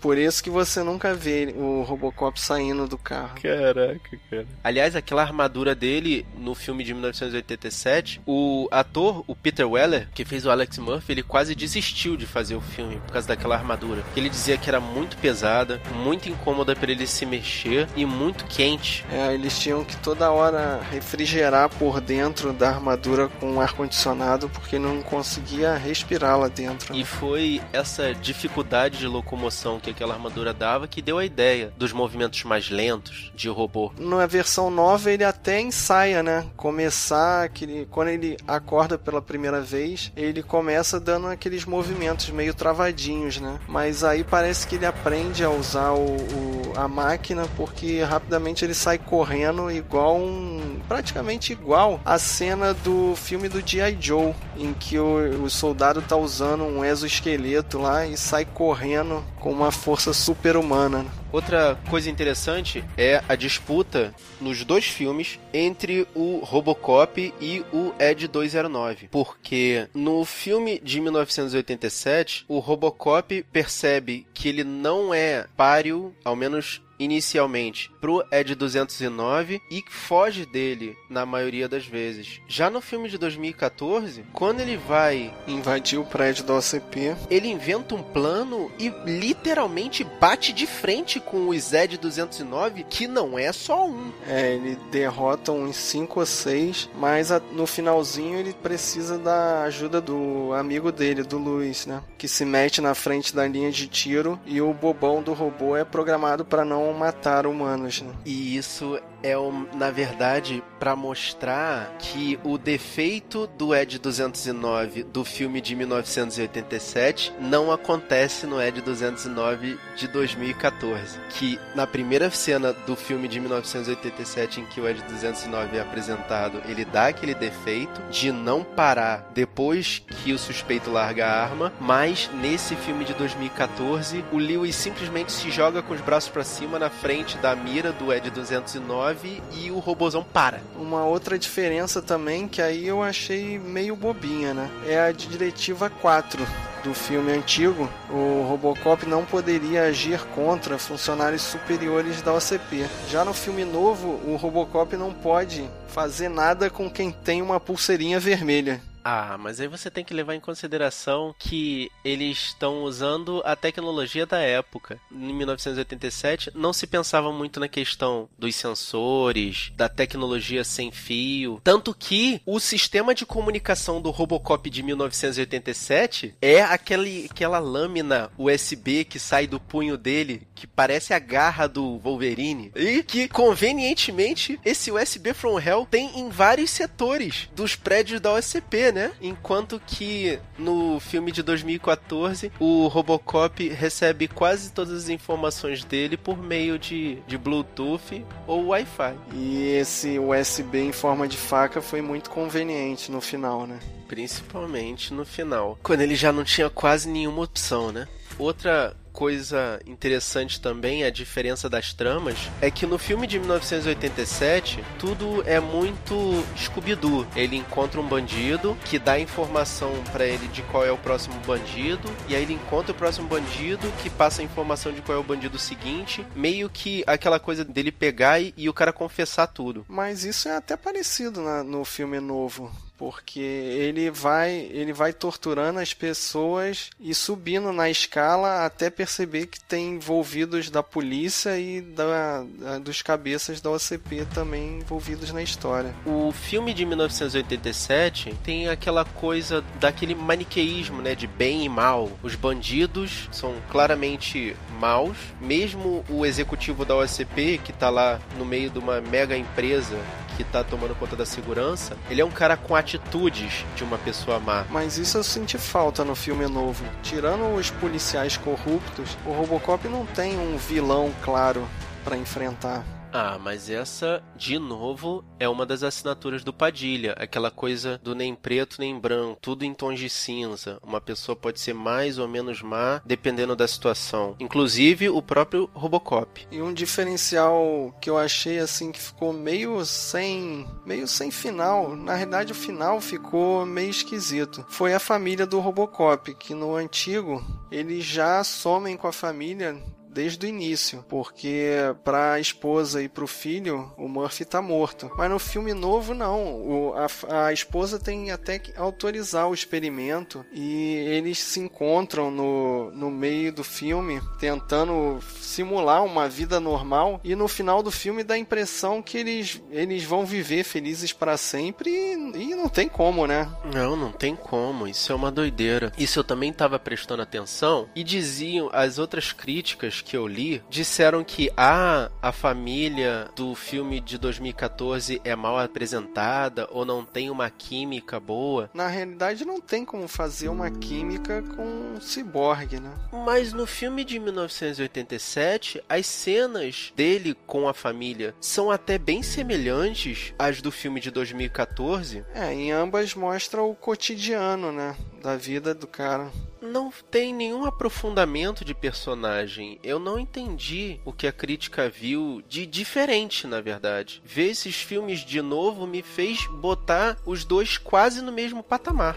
[0.00, 3.34] Por isso que você nunca vê o Robocop saindo do carro.
[3.40, 4.46] Caraca, cara.
[4.64, 10.46] Aliás, aquela armadura dele no filme de 1987, o ator, o Peter Weller, que fez
[10.46, 14.02] o Alex Murphy, ele quase desistiu de fazer o filme por causa daquela armadura.
[14.16, 19.04] Ele dizia que era muito pesada, muito incômoda para ele se mexer e muito quente.
[19.10, 24.78] É, eles tinham que toda hora refrigerar por dentro da armadura com ar condicionado porque
[24.78, 26.94] não conseguia respirar lá dentro.
[26.94, 31.92] E foi essa dificuldade de locomoção que aquela armadura dava que deu a ideia dos
[31.92, 33.92] movimentos mais lentos de robô.
[33.98, 36.46] Na versão nova ele até ensaia, né?
[36.56, 43.40] Começar aquele quando ele acorda pela primeira vez, ele começa dando aqueles movimentos meio travadinhos,
[43.40, 43.58] né?
[43.68, 48.74] Mas aí parece que ele aprende a usar o, o a máquina porque rapidamente ele
[48.74, 53.96] sai correndo igual um praticamente igual a cena do filme do G.I.
[54.00, 59.50] Joe, em que o, o soldado tá usando um exoesqueleto lá e sai correndo com
[59.50, 61.06] uma força super-humana.
[61.32, 68.28] Outra coisa interessante é a disputa nos dois filmes entre o Robocop e o Ed
[68.28, 69.08] 209.
[69.10, 76.82] Porque no filme de 1987, o Robocop percebe que ele não é páreo, ao menos
[76.98, 82.40] inicialmente pro Ed 209 e foge dele na maioria das vezes.
[82.48, 87.94] Já no filme de 2014, quando ele vai invadir o prédio da OCP, ele inventa
[87.94, 93.86] um plano e literalmente bate de frente com o Zed 209, que não é só
[93.86, 94.12] um.
[94.26, 100.52] É, ele derrota uns 5 ou 6, mas no finalzinho ele precisa da ajuda do
[100.54, 102.02] amigo dele, do Luiz, né?
[102.16, 105.84] Que se mete na frente da linha de tiro e o bobão do robô é
[105.84, 107.89] programado para não matar humanos.
[107.98, 108.14] Né?
[108.24, 109.34] E isso é,
[109.74, 117.70] na verdade, para mostrar que o defeito do Ed 209 do filme de 1987 não
[117.70, 121.18] acontece no Ed 209 de 2014.
[121.30, 126.62] Que na primeira cena do filme de 1987, em que o Ed 209 é apresentado,
[126.66, 132.30] ele dá aquele defeito de não parar depois que o suspeito larga a arma, mas
[132.34, 136.88] nesse filme de 2014, o Lewis simplesmente se joga com os braços para cima na
[136.88, 139.09] frente da mira do Ed 209
[139.52, 140.60] e o robozão para.
[140.76, 144.70] Uma outra diferença também que aí eu achei meio bobinha, né?
[144.86, 146.46] É a diretiva 4
[146.82, 152.86] do filme antigo, o Robocop não poderia agir contra funcionários superiores da OCP.
[153.08, 158.18] Já no filme novo, o Robocop não pode fazer nada com quem tem uma pulseirinha
[158.18, 158.80] vermelha.
[159.04, 164.26] Ah, mas aí você tem que levar em consideração que eles estão usando a tecnologia
[164.26, 164.98] da época.
[165.10, 171.94] Em 1987 não se pensava muito na questão dos sensores, da tecnologia sem fio, tanto
[171.94, 179.18] que o sistema de comunicação do Robocop de 1987 é aquele, aquela lâmina USB que
[179.18, 185.32] sai do punho dele, que parece a garra do Wolverine, e que convenientemente esse USB
[185.32, 189.10] from Hell tem em vários setores dos prédios da OSCP, né?
[189.22, 196.36] Enquanto que no filme de 2014 o Robocop recebe quase todas as informações dele por
[196.36, 199.14] meio de, de Bluetooth ou Wi-Fi.
[199.32, 203.78] E esse USB em forma de faca foi muito conveniente no final, né?
[204.06, 208.06] Principalmente no final, quando ele já não tinha quase nenhuma opção, né?
[208.38, 215.42] Outra coisa interessante também, a diferença das tramas, é que no filme de 1987, tudo
[215.46, 217.26] é muito Scooby-Doo.
[217.36, 222.10] Ele encontra um bandido que dá informação para ele de qual é o próximo bandido,
[222.30, 225.24] e aí ele encontra o próximo bandido que passa a informação de qual é o
[225.24, 229.84] bandido seguinte, meio que aquela coisa dele pegar e, e o cara confessar tudo.
[229.86, 235.80] Mas isso é até parecido na, no filme novo porque ele vai ele vai torturando
[235.80, 239.09] as pessoas e subindo na escala até perceber
[239.50, 242.44] que tem envolvidos da polícia e da,
[242.82, 245.94] dos cabeças da OCP também envolvidos na história.
[246.06, 252.10] O filme de 1987 tem aquela coisa daquele maniqueísmo, né, de bem e mal.
[252.22, 258.70] Os bandidos são claramente maus, mesmo o executivo da OCP que tá lá no meio
[258.70, 259.96] de uma mega empresa
[260.40, 264.40] que tá tomando conta da segurança, ele é um cara com atitudes de uma pessoa
[264.40, 264.64] má.
[264.70, 266.82] Mas isso eu senti falta no filme novo.
[267.02, 271.68] Tirando os policiais corruptos, o Robocop não tem um vilão claro
[272.02, 272.82] para enfrentar.
[273.12, 277.12] Ah, mas essa, de novo, é uma das assinaturas do Padilha.
[277.18, 280.78] Aquela coisa do nem preto nem branco, tudo em tons de cinza.
[280.82, 284.36] Uma pessoa pode ser mais ou menos má, dependendo da situação.
[284.38, 286.46] Inclusive o próprio Robocop.
[286.50, 291.96] E um diferencial que eu achei assim que ficou meio sem, meio sem final.
[291.96, 294.64] Na realidade, o final ficou meio esquisito.
[294.68, 299.76] Foi a família do Robocop, que no antigo eles já somem com a família
[300.12, 301.70] desde o início, porque
[302.04, 305.10] para a esposa e para o filho o Murphy tá morto.
[305.16, 310.44] Mas no filme novo não, o, a, a esposa tem até que autorizar o experimento
[310.52, 317.34] e eles se encontram no, no meio do filme tentando simular uma vida normal e
[317.34, 321.90] no final do filme dá a impressão que eles, eles vão viver felizes para sempre
[321.90, 323.50] e, e não tem como, né?
[323.72, 324.88] Não, não tem como.
[324.88, 325.92] Isso é uma doideira.
[325.96, 331.22] Isso eu também estava prestando atenção e diziam as outras críticas que eu li disseram
[331.24, 337.50] que ah, a família do filme de 2014 é mal apresentada ou não tem uma
[337.50, 338.70] química boa.
[338.74, 342.92] Na realidade, não tem como fazer uma química com um ciborgue, né?
[343.12, 350.34] Mas no filme de 1987, as cenas dele com a família são até bem semelhantes
[350.38, 352.24] às do filme de 2014.
[352.34, 354.96] É, em ambas mostra o cotidiano, né?
[355.22, 359.78] Da vida do cara não tem nenhum aprofundamento de personagem.
[359.82, 364.22] Eu não entendi o que a crítica viu de diferente, na verdade.
[364.24, 369.16] Ver esses filmes de novo me fez botar os dois quase no mesmo patamar.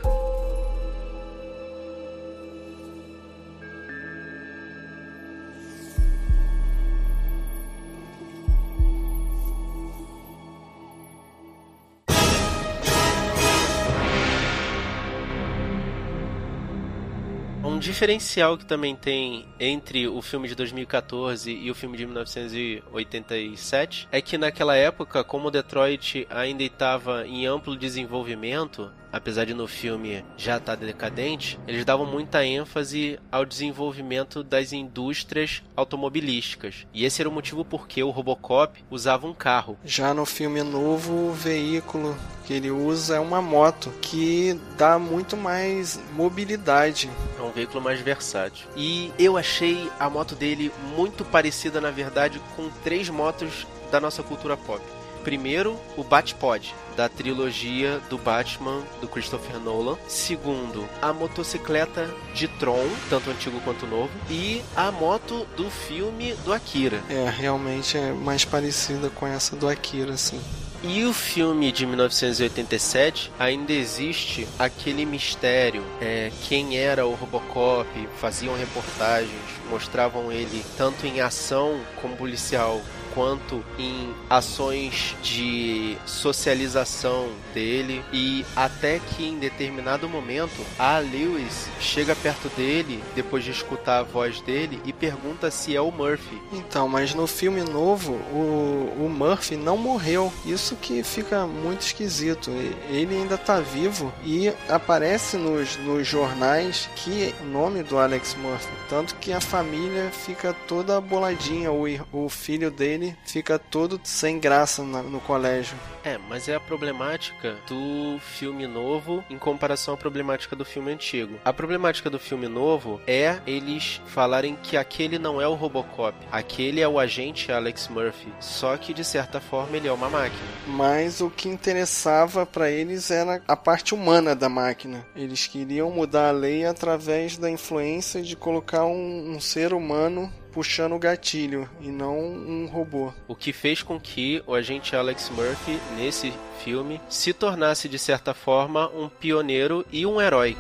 [17.84, 24.22] Diferencial que também tem entre o filme de 2014 e o filme de 1987 é
[24.22, 30.58] que naquela época, como Detroit ainda estava em amplo desenvolvimento, apesar de no filme já
[30.58, 36.88] estar tá decadente, eles davam muita ênfase ao desenvolvimento das indústrias automobilísticas.
[36.92, 39.78] E esse era o motivo porque o Robocop usava um carro.
[39.86, 45.38] Já no filme novo, o veículo que ele usa é uma moto que dá muito
[45.38, 47.10] mais mobilidade.
[47.38, 48.68] É um veículo mais versátil.
[48.76, 54.24] E eu achei a moto dele muito parecida, na verdade, com três motos da nossa
[54.24, 54.82] cultura pop.
[55.24, 59.98] Primeiro, o Batpod, da trilogia do Batman do Christopher Nolan.
[60.08, 64.12] Segundo, a motocicleta de Tron, tanto antigo quanto novo.
[64.30, 67.02] E a moto do filme do Akira.
[67.10, 70.40] É, realmente é mais parecida com essa do Akira, assim.
[70.86, 75.82] E o filme de 1987 ainda existe aquele mistério.
[76.02, 77.88] É, quem era o Robocop?
[78.20, 79.32] Faziam reportagens,
[79.70, 82.82] mostravam ele tanto em ação como policial
[83.14, 92.16] quanto em ações de socialização dele e até que em determinado momento a Lewis chega
[92.16, 96.42] perto dele depois de escutar a voz dele e pergunta se é o Murphy.
[96.52, 100.32] Então, mas no filme novo o, o Murphy não morreu.
[100.46, 102.52] Isso que fica muito esquisito.
[102.90, 108.74] Ele ainda tá vivo e aparece nos, nos jornais que o nome do Alex Murphy.
[108.90, 111.72] Tanto que a família fica toda boladinha.
[111.72, 115.76] O, o filho dele fica todo sem graça na, no colégio.
[116.04, 121.40] É, mas é a problemática do filme novo em comparação à problemática do filme antigo.
[121.44, 126.82] A problemática do filme novo é eles falarem que aquele não é o Robocop, aquele
[126.82, 130.44] é o agente Alex Murphy, só que de certa forma ele é uma máquina.
[130.68, 135.06] Mas o que interessava para eles era a parte humana da máquina.
[135.16, 140.94] Eles queriam mudar a lei através da influência de colocar um, um ser humano puxando
[140.94, 143.12] o gatilho e não um robô.
[143.28, 146.32] O que fez com que o agente Alex Murphy, nesse
[146.64, 150.56] filme, se tornasse de certa forma um pioneiro e um herói.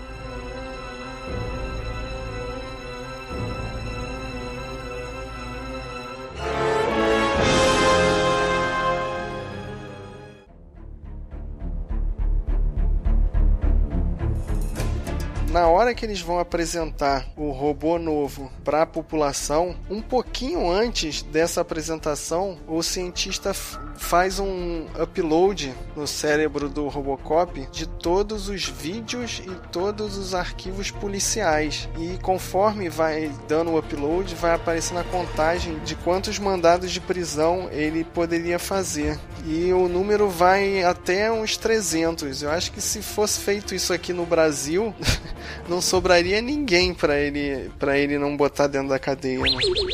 [15.83, 21.59] Hora que eles vão apresentar o robô novo para a população, um pouquinho antes dessa
[21.59, 23.53] apresentação, o cientista
[23.97, 30.89] faz um upload no cérebro do Robocop de todos os vídeos e todos os arquivos
[30.89, 31.89] policiais.
[31.99, 37.67] E conforme vai dando o upload, vai aparecendo a contagem de quantos mandados de prisão
[37.71, 39.19] ele poderia fazer.
[39.45, 42.43] E o número vai até uns 300.
[42.43, 44.95] Eu acho que se fosse feito isso aqui no Brasil,
[45.73, 49.39] não sobraria ninguém para ele para ele não botar dentro da cadeia.
[49.39, 49.49] Né?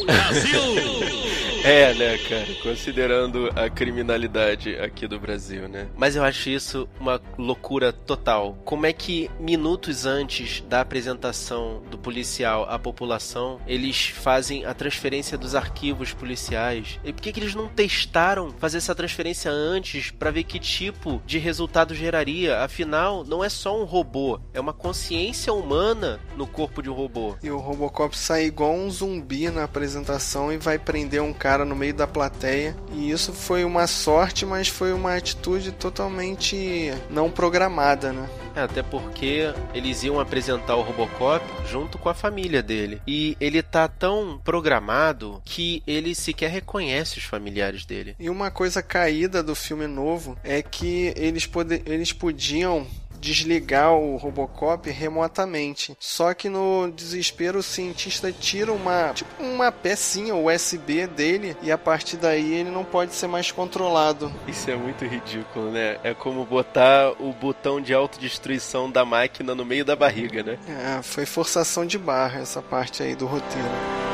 [0.06, 1.29] Brasil!
[1.64, 2.48] É, né, cara?
[2.64, 5.88] Considerando a criminalidade aqui do Brasil, né?
[5.96, 8.58] Mas eu acho isso uma loucura total.
[8.64, 15.38] Como é que minutos antes da apresentação do policial à população, eles fazem a transferência
[15.38, 16.98] dos arquivos policiais?
[17.04, 21.22] E por que, que eles não testaram fazer essa transferência antes para ver que tipo
[21.26, 22.60] de resultado geraria?
[22.60, 27.36] Afinal, não é só um robô, é uma consciência humana no corpo de um robô.
[27.44, 31.66] E o Robocop sai igual um zumbi na apresentação e vai prender um cara cara
[31.66, 32.78] no meio da plateia.
[32.94, 38.30] E isso foi uma sorte, mas foi uma atitude totalmente não programada, né?
[38.56, 43.02] É, até porque eles iam apresentar o Robocop junto com a família dele.
[43.08, 48.16] E ele tá tão programado que ele sequer reconhece os familiares dele.
[48.20, 52.86] E uma coisa caída do filme novo é que eles, pode, eles podiam
[53.20, 55.96] desligar o Robocop remotamente.
[56.00, 61.78] Só que no desespero o cientista tira uma, tipo uma pecinha USB dele e a
[61.78, 64.32] partir daí ele não pode ser mais controlado.
[64.48, 65.98] Isso é muito ridículo, né?
[66.04, 70.58] É como botar o botão de autodestruição da máquina no meio da barriga, né?
[70.68, 74.09] É, foi forçação de barra essa parte aí do roteiro.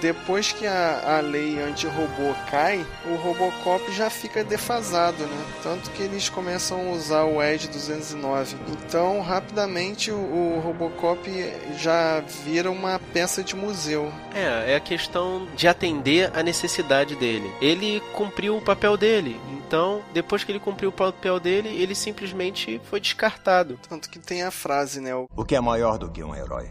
[0.00, 5.44] Depois que a, a lei anti-robô cai, o Robocop já fica defasado, né?
[5.62, 8.56] Tanto que eles começam a usar o Edge 209.
[8.68, 11.28] Então, rapidamente, o, o Robocop
[11.78, 14.12] já vira uma peça de museu.
[14.34, 17.50] É, é a questão de atender a necessidade dele.
[17.60, 19.40] Ele cumpriu o papel dele.
[19.56, 23.78] Então, depois que ele cumpriu o papel dele, ele simplesmente foi descartado.
[23.88, 25.12] Tanto que tem a frase, né?
[25.14, 26.70] O que é maior do que um herói?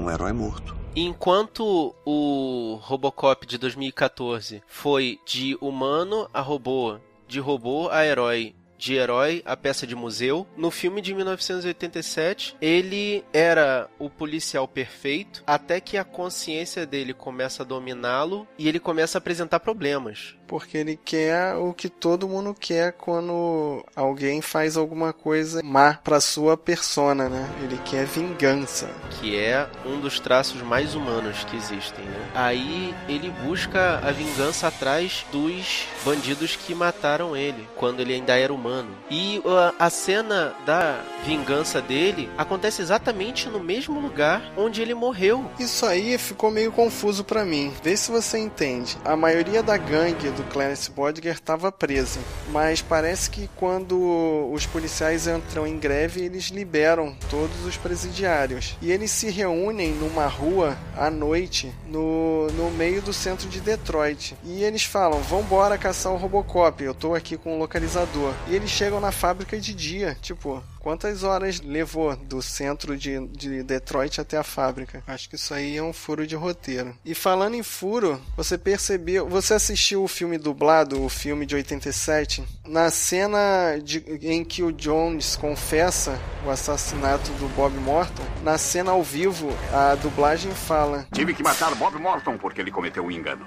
[0.00, 0.79] um herói morto.
[0.94, 8.94] Enquanto o Robocop de 2014 foi de humano a robô, de robô a herói, de
[8.94, 10.46] herói a peça de museu.
[10.56, 17.62] No filme de 1987, ele era o policial perfeito até que a consciência dele começa
[17.62, 22.52] a dominá-lo e ele começa a apresentar problemas porque ele quer o que todo mundo
[22.58, 27.48] quer quando alguém faz alguma coisa má para sua persona, né?
[27.62, 32.30] Ele quer vingança, que é um dos traços mais humanos que existem, né?
[32.34, 38.52] Aí ele busca a vingança atrás dos bandidos que mataram ele, quando ele ainda era
[38.52, 38.90] humano.
[39.08, 45.48] E uh, a cena da vingança dele acontece exatamente no mesmo lugar onde ele morreu.
[45.60, 47.72] Isso aí ficou meio confuso para mim.
[47.84, 48.98] Vê se você entende.
[49.04, 52.18] A maioria da gangue do Clarence Bodger estava presa,
[52.50, 58.76] mas parece que quando os policiais entram em greve, eles liberam todos os presidiários.
[58.80, 64.34] E eles se reúnem numa rua à noite no, no meio do centro de Detroit.
[64.42, 68.32] E eles falam: Vambora caçar o Robocop, eu tô aqui com o localizador.
[68.48, 73.62] E eles chegam na fábrica de dia, tipo, Quantas horas levou do centro de, de
[73.62, 75.02] Detroit até a fábrica?
[75.06, 76.96] Acho que isso aí é um furo de roteiro.
[77.04, 79.28] E falando em furo, você percebeu.
[79.28, 82.42] Você assistiu o filme dublado, o filme de 87?
[82.66, 88.92] Na cena de, em que o Jones confessa o assassinato do Bob Morton, na cena
[88.92, 93.46] ao vivo, a dublagem fala: Tive que matar Bob Morton porque ele cometeu um engano.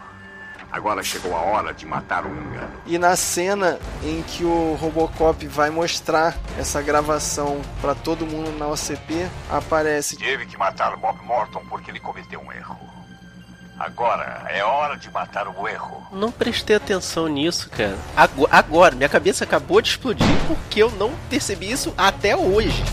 [0.73, 2.73] Agora chegou a hora de matar o engano.
[2.87, 8.67] E na cena em que o Robocop vai mostrar essa gravação para todo mundo na
[8.67, 12.75] OCP, aparece: Tive que matar Bob Morton porque ele cometeu um erro.
[13.77, 16.07] Agora é hora de matar o erro.
[16.11, 17.97] Não prestei atenção nisso, cara.
[18.49, 22.83] Agora, minha cabeça acabou de explodir porque eu não percebi isso até hoje.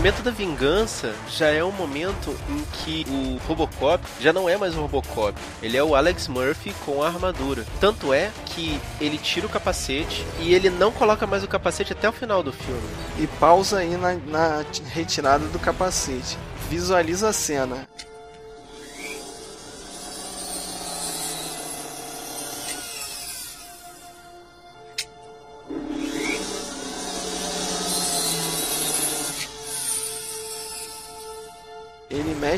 [0.00, 4.74] Momento da vingança já é um momento em que o Robocop já não é mais
[4.74, 5.38] o Robocop.
[5.62, 7.66] Ele é o Alex Murphy com a armadura.
[7.78, 12.08] Tanto é que ele tira o capacete e ele não coloca mais o capacete até
[12.08, 12.80] o final do filme.
[13.18, 16.38] E pausa aí na, na retirada do capacete.
[16.70, 17.86] Visualiza a cena.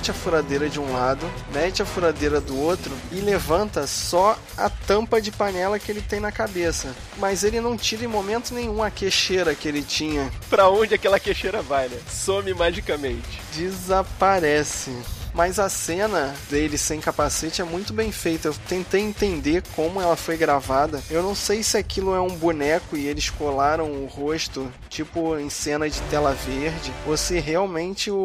[0.03, 4.69] Mete a furadeira de um lado, mete a furadeira do outro e levanta só a
[4.69, 6.93] tampa de panela que ele tem na cabeça.
[7.19, 10.29] Mas ele não tira em momento nenhum a queixeira que ele tinha.
[10.51, 12.01] Pra onde aquela queixeira vai, né?
[12.11, 13.41] Some magicamente.
[13.55, 14.91] Desaparece.
[15.35, 18.49] Mas a cena dele sem capacete é muito bem feita.
[18.49, 21.03] Eu tentei entender como ela foi gravada.
[21.11, 25.49] Eu não sei se aquilo é um boneco e eles colaram o rosto, tipo em
[25.49, 28.17] cena de tela verde, ou se realmente o,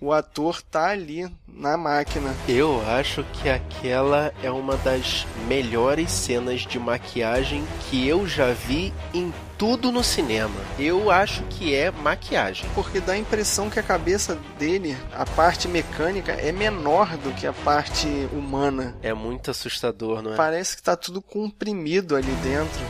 [0.00, 2.34] o, o ator tá ali na máquina.
[2.48, 8.92] Eu acho que aquela é uma das melhores cenas de maquiagem que eu já vi
[9.12, 10.54] em tudo no cinema.
[10.78, 12.68] Eu acho que é maquiagem.
[12.74, 17.46] Porque dá a impressão que a cabeça dele, a parte mecânica, é menor do que
[17.46, 18.96] a parte humana.
[19.02, 20.36] É muito assustador, não é?
[20.36, 22.80] Parece que tá tudo comprimido ali dentro.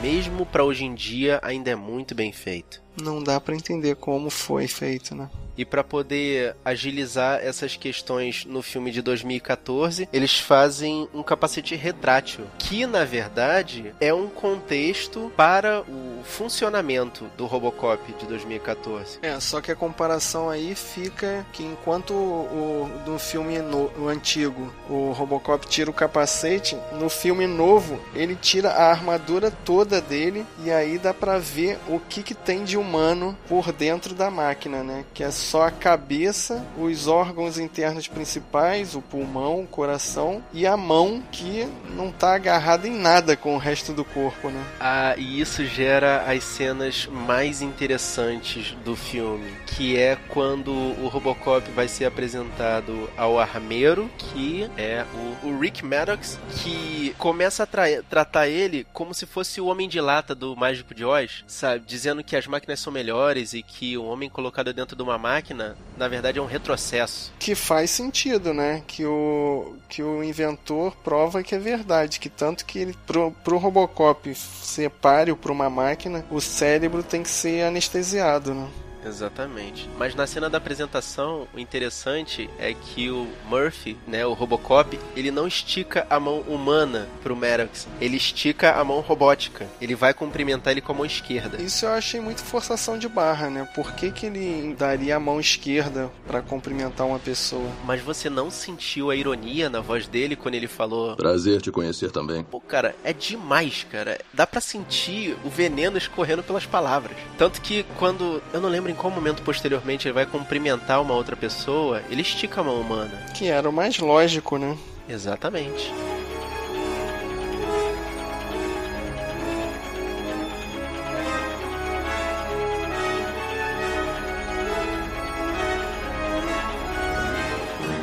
[0.00, 2.80] Mesmo para hoje em dia, ainda é muito bem feito.
[2.96, 5.28] Não dá para entender como foi feito, né?
[5.60, 12.46] E para poder agilizar essas questões no filme de 2014, eles fazem um capacete retrátil,
[12.58, 19.18] que na verdade é um contexto para o funcionamento do Robocop de 2014.
[19.20, 24.72] É, só que a comparação aí fica que enquanto o, no filme no, no antigo
[24.88, 30.70] o Robocop tira o capacete, no filme novo ele tira a armadura toda dele e
[30.70, 35.04] aí dá para ver o que que tem de humano por dentro da máquina, né?
[35.14, 40.76] Que é só a cabeça, os órgãos internos principais, o pulmão, o coração e a
[40.76, 44.64] mão que não tá agarrada em nada com o resto do corpo, né?
[44.78, 51.70] Ah, e isso gera as cenas mais interessantes do filme, que é quando o Robocop
[51.72, 55.04] vai ser apresentado ao armeiro, que é
[55.42, 59.88] o, o Rick Maddox, que começa a tra tratar ele como se fosse o Homem
[59.88, 61.84] de Lata do Mágico de Oz, sabe?
[61.86, 65.76] Dizendo que as máquinas são melhores e que o homem colocado dentro de uma máquina,
[65.96, 67.32] na verdade, é um retrocesso.
[67.38, 68.82] Que faz sentido, né?
[68.86, 73.58] Que o, que o inventor prova que é verdade, que tanto que ele, pro, pro
[73.58, 78.68] Robocop ser páreo para uma máquina, o cérebro tem que ser anestesiado, né?
[79.04, 79.88] Exatamente.
[79.98, 85.30] Mas na cena da apresentação, o interessante é que o Murphy, né, o Robocop, ele
[85.30, 89.66] não estica a mão humana pro Maddox, ele estica a mão robótica.
[89.80, 91.60] Ele vai cumprimentar ele com a mão esquerda.
[91.60, 93.68] Isso eu achei muito forçação de barra, né?
[93.74, 97.70] Por que, que ele daria a mão esquerda para cumprimentar uma pessoa?
[97.84, 102.10] Mas você não sentiu a ironia na voz dele quando ele falou: Prazer te conhecer
[102.10, 102.42] também.
[102.44, 104.18] Pô, cara, é demais, cara.
[104.32, 107.16] Dá para sentir o veneno escorrendo pelas palavras.
[107.38, 108.42] Tanto que quando.
[108.52, 112.22] Eu não lembro lembro em qual momento posteriormente ele vai cumprimentar uma outra pessoa, ele
[112.22, 113.26] estica a mão humana.
[113.34, 114.76] Que era o mais lógico, né?
[115.08, 115.92] Exatamente.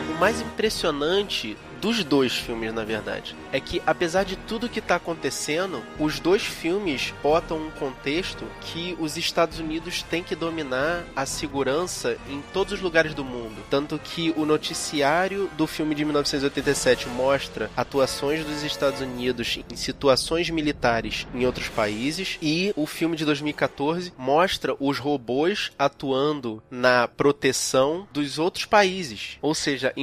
[0.10, 4.96] O mais impressionante dos dois filmes, na verdade, é que, apesar de tudo que está
[4.96, 11.26] acontecendo, os dois filmes botam um contexto que os Estados Unidos têm que dominar a
[11.26, 13.56] segurança em todos os lugares do mundo.
[13.70, 20.50] Tanto que o noticiário do filme de 1987 mostra atuações dos Estados Unidos em situações
[20.50, 28.08] militares em outros países, e o filme de 2014 mostra os robôs atuando na proteção
[28.12, 29.38] dos outros países.
[29.42, 29.94] Ou seja,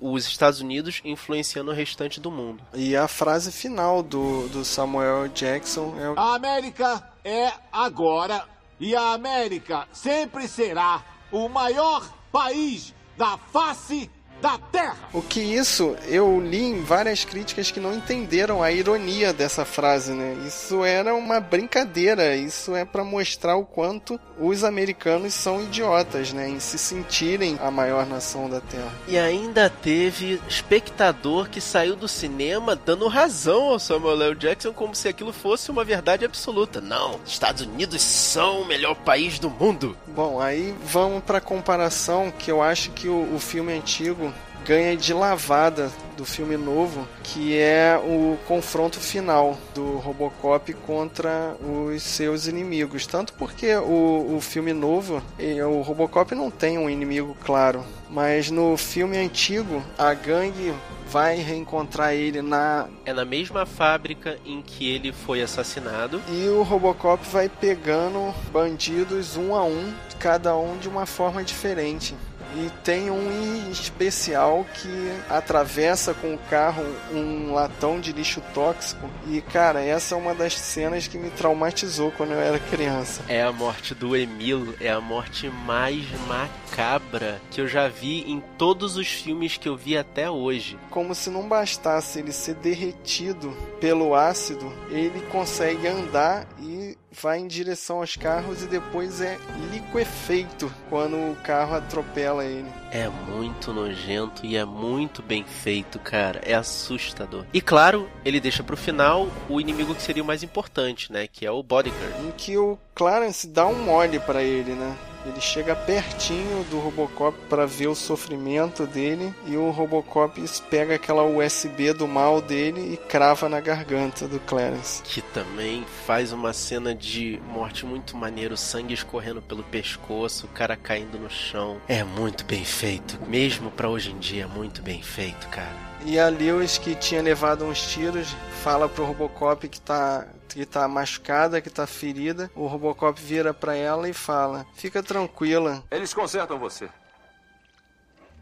[0.00, 2.62] os Estados Unidos influenciando o restante do mundo.
[2.74, 8.44] E a frase final do, do Samuel Jackson é: A América é agora
[8.80, 14.10] e a América sempre será o maior país da face
[14.40, 14.96] da Terra.
[15.12, 20.12] O que isso eu li em várias críticas que não entenderam a ironia dessa frase,
[20.12, 20.36] né?
[20.46, 26.48] Isso era uma brincadeira, isso é para mostrar o quanto os americanos são idiotas, né,
[26.48, 28.92] em se sentirem a maior nação da Terra.
[29.06, 34.34] E ainda teve espectador que saiu do cinema dando razão ao Samuel L.
[34.36, 36.80] Jackson como se aquilo fosse uma verdade absoluta.
[36.80, 39.96] Não, Estados Unidos são o melhor país do mundo.
[40.06, 44.27] Bom, aí vamos para comparação que eu acho que o, o filme antigo
[44.68, 52.02] ganha de lavada do filme novo, que é o confronto final do Robocop contra os
[52.02, 53.06] seus inimigos.
[53.06, 58.76] Tanto porque o, o filme novo, o Robocop não tem um inimigo claro, mas no
[58.76, 60.74] filme antigo, a gangue
[61.08, 62.88] vai reencontrar ele na.
[63.06, 66.20] É na mesma fábrica em que ele foi assassinado.
[66.28, 72.14] E o Robocop vai pegando bandidos um a um, cada um de uma forma diferente.
[72.56, 79.08] E tem um especial que atravessa com o carro um latão de lixo tóxico.
[79.26, 83.22] E, cara, essa é uma das cenas que me traumatizou quando eu era criança.
[83.28, 88.42] É a morte do Emilo, é a morte mais macabra que eu já vi em
[88.56, 90.78] todos os filmes que eu vi até hoje.
[90.90, 97.46] Como se não bastasse ele ser derretido pelo ácido, ele consegue andar e vai em
[97.46, 99.38] direção aos carros e depois é
[99.70, 102.68] liquefeito quando o carro atropela ele.
[102.90, 106.40] É muito nojento e é muito bem feito, cara.
[106.44, 107.44] É assustador.
[107.52, 111.26] E claro, ele deixa pro final o inimigo que seria o mais importante, né?
[111.26, 112.26] Que é o Bodyguard.
[112.26, 114.96] Em que o Clarence dá um mole para ele, né?
[115.28, 121.22] Ele chega pertinho do Robocop para ver o sofrimento dele e o Robocop pega aquela
[121.22, 125.02] USB do mal dele e crava na garganta do Clarence.
[125.02, 130.76] Que também faz uma cena de morte muito maneiro, sangue escorrendo pelo pescoço, o cara
[130.76, 131.78] caindo no chão.
[131.86, 135.76] É muito bem feito, mesmo para hoje em dia, é muito bem feito, cara.
[136.04, 140.86] E a Lewis, que tinha levado uns tiros, fala pro Robocop que tá, que tá
[140.88, 142.50] machucada, que tá ferida.
[142.54, 145.84] O Robocop vira para ela e fala: Fica tranquila.
[145.90, 146.88] Eles consertam você.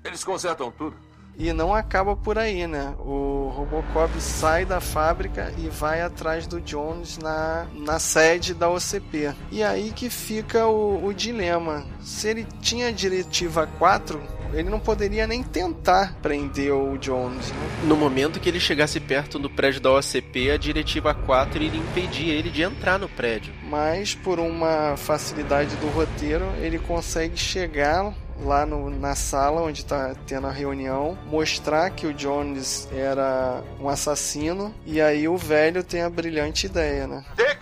[0.04, 0.96] Eles consertam tudo.
[1.38, 2.94] E não acaba por aí, né?
[2.98, 9.34] O Robocop sai da fábrica e vai atrás do Jones na, na sede da OCP.
[9.50, 11.86] E aí que fica o, o dilema.
[12.00, 14.18] Se ele tinha diretiva 4,
[14.52, 17.50] ele não poderia nem tentar prender o Jones.
[17.50, 17.68] Né?
[17.84, 22.30] No momento que ele chegasse perto do prédio da OCP, a diretiva 4 iria impedir
[22.30, 23.52] ele de entrar no prédio.
[23.64, 30.14] Mas por uma facilidade do roteiro, ele consegue chegar lá no, na sala onde está
[30.26, 36.02] tendo a reunião, mostrar que o Jones era um assassino e aí o velho tem
[36.02, 37.24] a brilhante ideia, né?
[37.34, 37.58] Dick,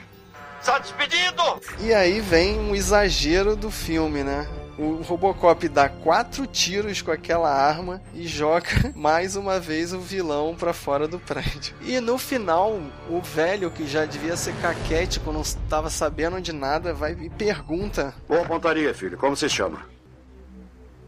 [0.60, 1.60] está despedido!
[1.80, 4.48] E aí vem um exagero do filme, né?
[4.76, 10.56] O Robocop dá quatro tiros com aquela arma e joga mais uma vez o vilão
[10.56, 11.74] para fora do prédio.
[11.80, 16.92] E no final, o velho, que já devia ser caquético, não estava sabendo de nada,
[16.92, 19.16] vai e pergunta: Boa pontaria, filho.
[19.16, 19.82] Como se chama?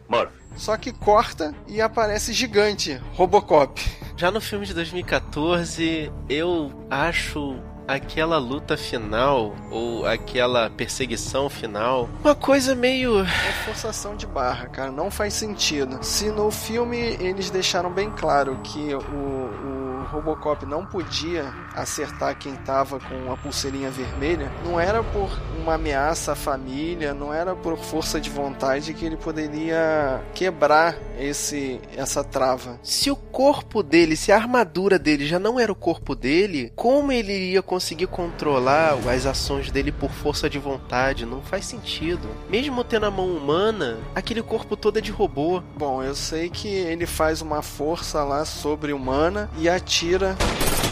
[0.08, 0.36] Murphy.
[0.56, 3.82] Só que corta e aparece gigante, Robocop.
[4.16, 12.34] Já no filme de 2014, eu acho aquela luta final ou aquela perseguição final, uma
[12.34, 15.99] coisa meio é forçação de barra, cara, não faz sentido.
[16.03, 22.57] Se no filme eles deixaram bem claro que o, o Robocop não podia acertar quem
[22.57, 27.77] tava com a pulseirinha vermelha, não era por uma ameaça à família, não era por
[27.77, 32.79] força de vontade que ele poderia quebrar esse essa trava.
[32.83, 37.12] Se o corpo dele, se a armadura dele já não era o corpo dele, como
[37.12, 41.27] ele iria conseguir controlar as ações dele por força de vontade?
[41.27, 42.29] Não faz sentido.
[42.49, 45.62] Mesmo tendo a mão humana, aquele corpo todo é de robô.
[45.77, 50.37] Bom, eu sei que ele faz uma força lá sobre humana e atira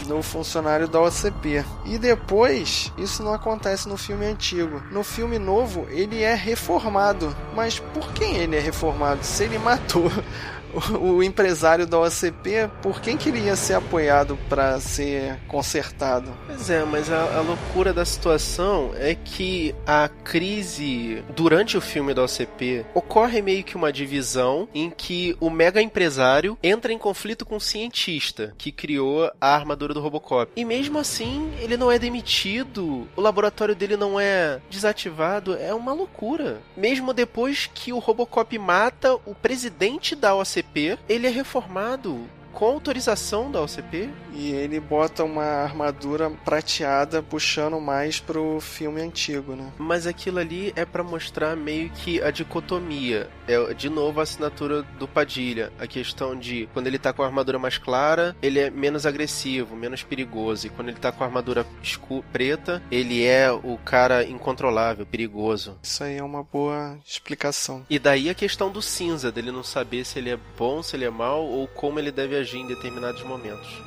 [0.05, 1.65] no funcionário da OCP.
[1.85, 4.81] E depois, isso não acontece no filme antigo.
[4.91, 7.35] No filme novo, ele é reformado.
[7.55, 9.23] Mas por quem ele é reformado?
[9.23, 10.11] Se ele matou
[11.01, 16.31] o, empresário da OCP, por quem queria ser apoiado para ser consertado?
[16.45, 22.13] Pois é, mas a, a, loucura da situação é que a crise durante o filme
[22.13, 27.45] da OCP ocorre meio que uma divisão em que o mega empresário entra em conflito
[27.45, 30.51] com o cientista que criou a armadura do Robocop.
[30.55, 35.93] E mesmo assim, ele não é demitido, o laboratório dele não é desativado, é uma
[35.93, 36.61] loucura.
[36.75, 40.64] Mesmo depois que o Robocop mata o presidente da OCP
[41.07, 44.09] Ele é reformado com autorização da OCP.
[44.33, 49.71] E ele bota uma armadura prateada puxando mais pro filme antigo, né?
[49.77, 53.29] Mas aquilo ali é para mostrar meio que a dicotomia.
[53.47, 55.71] É de novo a assinatura do Padilha.
[55.79, 59.75] A questão de quando ele tá com a armadura mais clara, ele é menos agressivo,
[59.75, 60.67] menos perigoso.
[60.67, 61.65] E quando ele tá com a armadura
[62.31, 65.77] preta, ele é o cara incontrolável, perigoso.
[65.81, 67.85] Isso aí é uma boa explicação.
[67.89, 71.05] E daí a questão do cinza, dele não saber se ele é bom, se ele
[71.05, 73.81] é mal ou como ele deve agir em determinados momentos.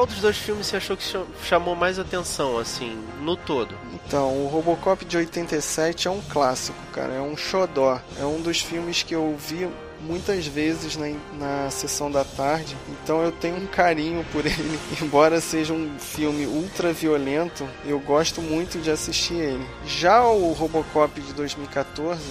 [0.00, 1.04] Qual dos dois filmes você achou que
[1.44, 3.74] chamou mais atenção, assim, no todo?
[3.92, 7.12] Então, o Robocop de 87 é um clássico, cara.
[7.12, 8.00] É um xodó.
[8.18, 9.68] É um dos filmes que eu vi
[10.00, 14.80] muitas vezes na, na sessão da tarde, então eu tenho um carinho por ele.
[15.02, 19.66] Embora seja um filme ultra violento, eu gosto muito de assistir ele.
[19.84, 22.22] Já o Robocop de 2014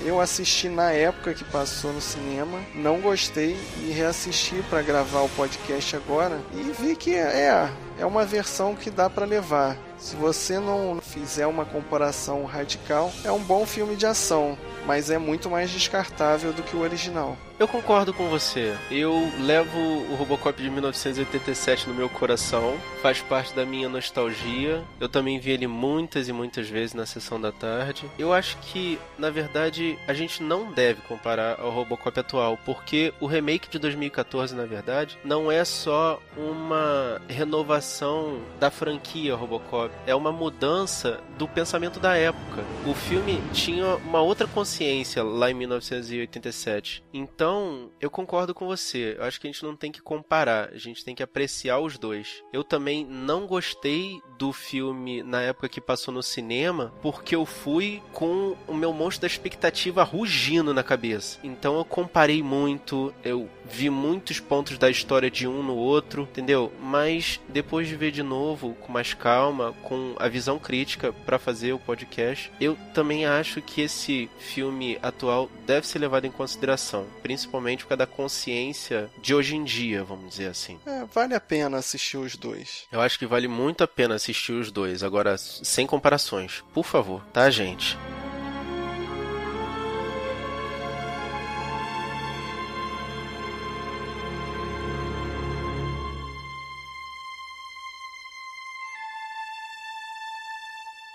[0.00, 5.28] eu assisti na época que passou no cinema, não gostei e reassisti para gravar o
[5.30, 9.76] podcast agora e vi que é é uma versão que dá para levar.
[9.98, 15.18] Se você não fizer uma comparação radical, é um bom filme de ação, mas é
[15.18, 17.36] muito mais descartável do que o original.
[17.58, 18.76] Eu concordo com você.
[18.90, 24.84] Eu levo o Robocop de 1987 no meu coração, faz parte da minha nostalgia.
[25.00, 28.04] Eu também vi ele muitas e muitas vezes na sessão da tarde.
[28.18, 33.26] Eu acho que, na verdade, a gente não deve comparar ao Robocop atual, porque o
[33.26, 40.30] remake de 2014, na verdade, não é só uma renovação da franquia Robocop, é uma
[40.30, 42.62] mudança do pensamento da época.
[42.84, 47.02] O filme tinha uma outra consciência lá em 1987.
[47.14, 49.14] Então, então, eu concordo com você.
[49.16, 51.96] Eu acho que a gente não tem que comparar, a gente tem que apreciar os
[51.96, 52.42] dois.
[52.52, 58.02] Eu também não gostei do filme na época que passou no cinema, porque eu fui
[58.12, 61.38] com o meu monstro da expectativa rugindo na cabeça.
[61.44, 66.72] Então eu comparei muito, eu vi muitos pontos da história de um no outro, entendeu?
[66.80, 71.72] Mas depois de ver de novo, com mais calma, com a visão crítica para fazer
[71.72, 77.06] o podcast, eu também acho que esse filme atual deve ser levado em consideração,
[77.44, 80.78] por causa da consciência de hoje em dia, vamos dizer assim.
[80.86, 82.86] É, vale a pena assistir os dois.
[82.90, 87.22] Eu acho que vale muito a pena assistir os dois, agora sem comparações, por favor,
[87.32, 87.98] tá, gente?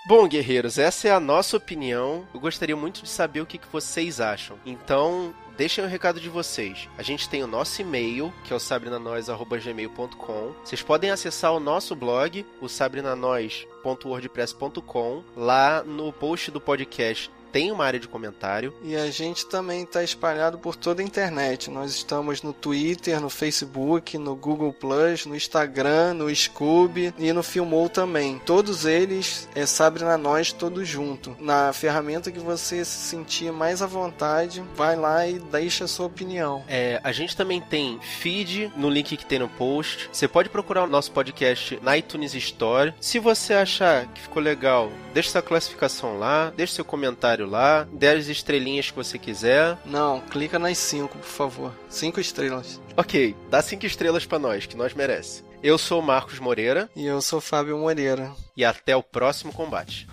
[0.04, 2.28] Bom, guerreiros, essa é a nossa opinião.
[2.34, 4.58] Eu gostaria muito de saber o que vocês acham.
[4.66, 5.32] Então,
[5.62, 6.88] deixem o um recado de vocês.
[6.98, 10.52] A gente tem o nosso e-mail, que é o sabrinanois.gmail.com.
[10.64, 15.22] Vocês podem acessar o nosso blog, o sabrinanois.wordpress.com.
[15.36, 18.74] Lá no post do podcast tem uma área de comentário.
[18.82, 21.70] E a gente também está espalhado por toda a internet.
[21.70, 27.42] Nós estamos no Twitter, no Facebook, no Google Plus, no Instagram, no Scoob e no
[27.42, 28.40] Filmou também.
[28.44, 31.36] Todos eles é Sabrina Nós, todos junto.
[31.38, 36.06] Na ferramenta que você se sentir mais à vontade, vai lá e deixa a sua
[36.06, 36.64] opinião.
[36.66, 40.08] É, a gente também tem feed no link que tem no post.
[40.10, 42.94] Você pode procurar o nosso podcast na iTunes Store.
[43.00, 47.86] Se você achar que ficou legal, deixa sua classificação lá, deixa seu comentário comentário lá,
[47.92, 49.76] dê as estrelinhas que você quiser.
[49.84, 51.72] Não, clica nas cinco, por favor.
[51.88, 52.80] Cinco estrelas.
[52.96, 55.42] Ok, dá cinco estrelas para nós, que nós merece.
[55.62, 56.90] Eu sou o Marcos Moreira.
[56.94, 58.32] E eu sou o Fábio Moreira.
[58.56, 60.08] E até o próximo combate.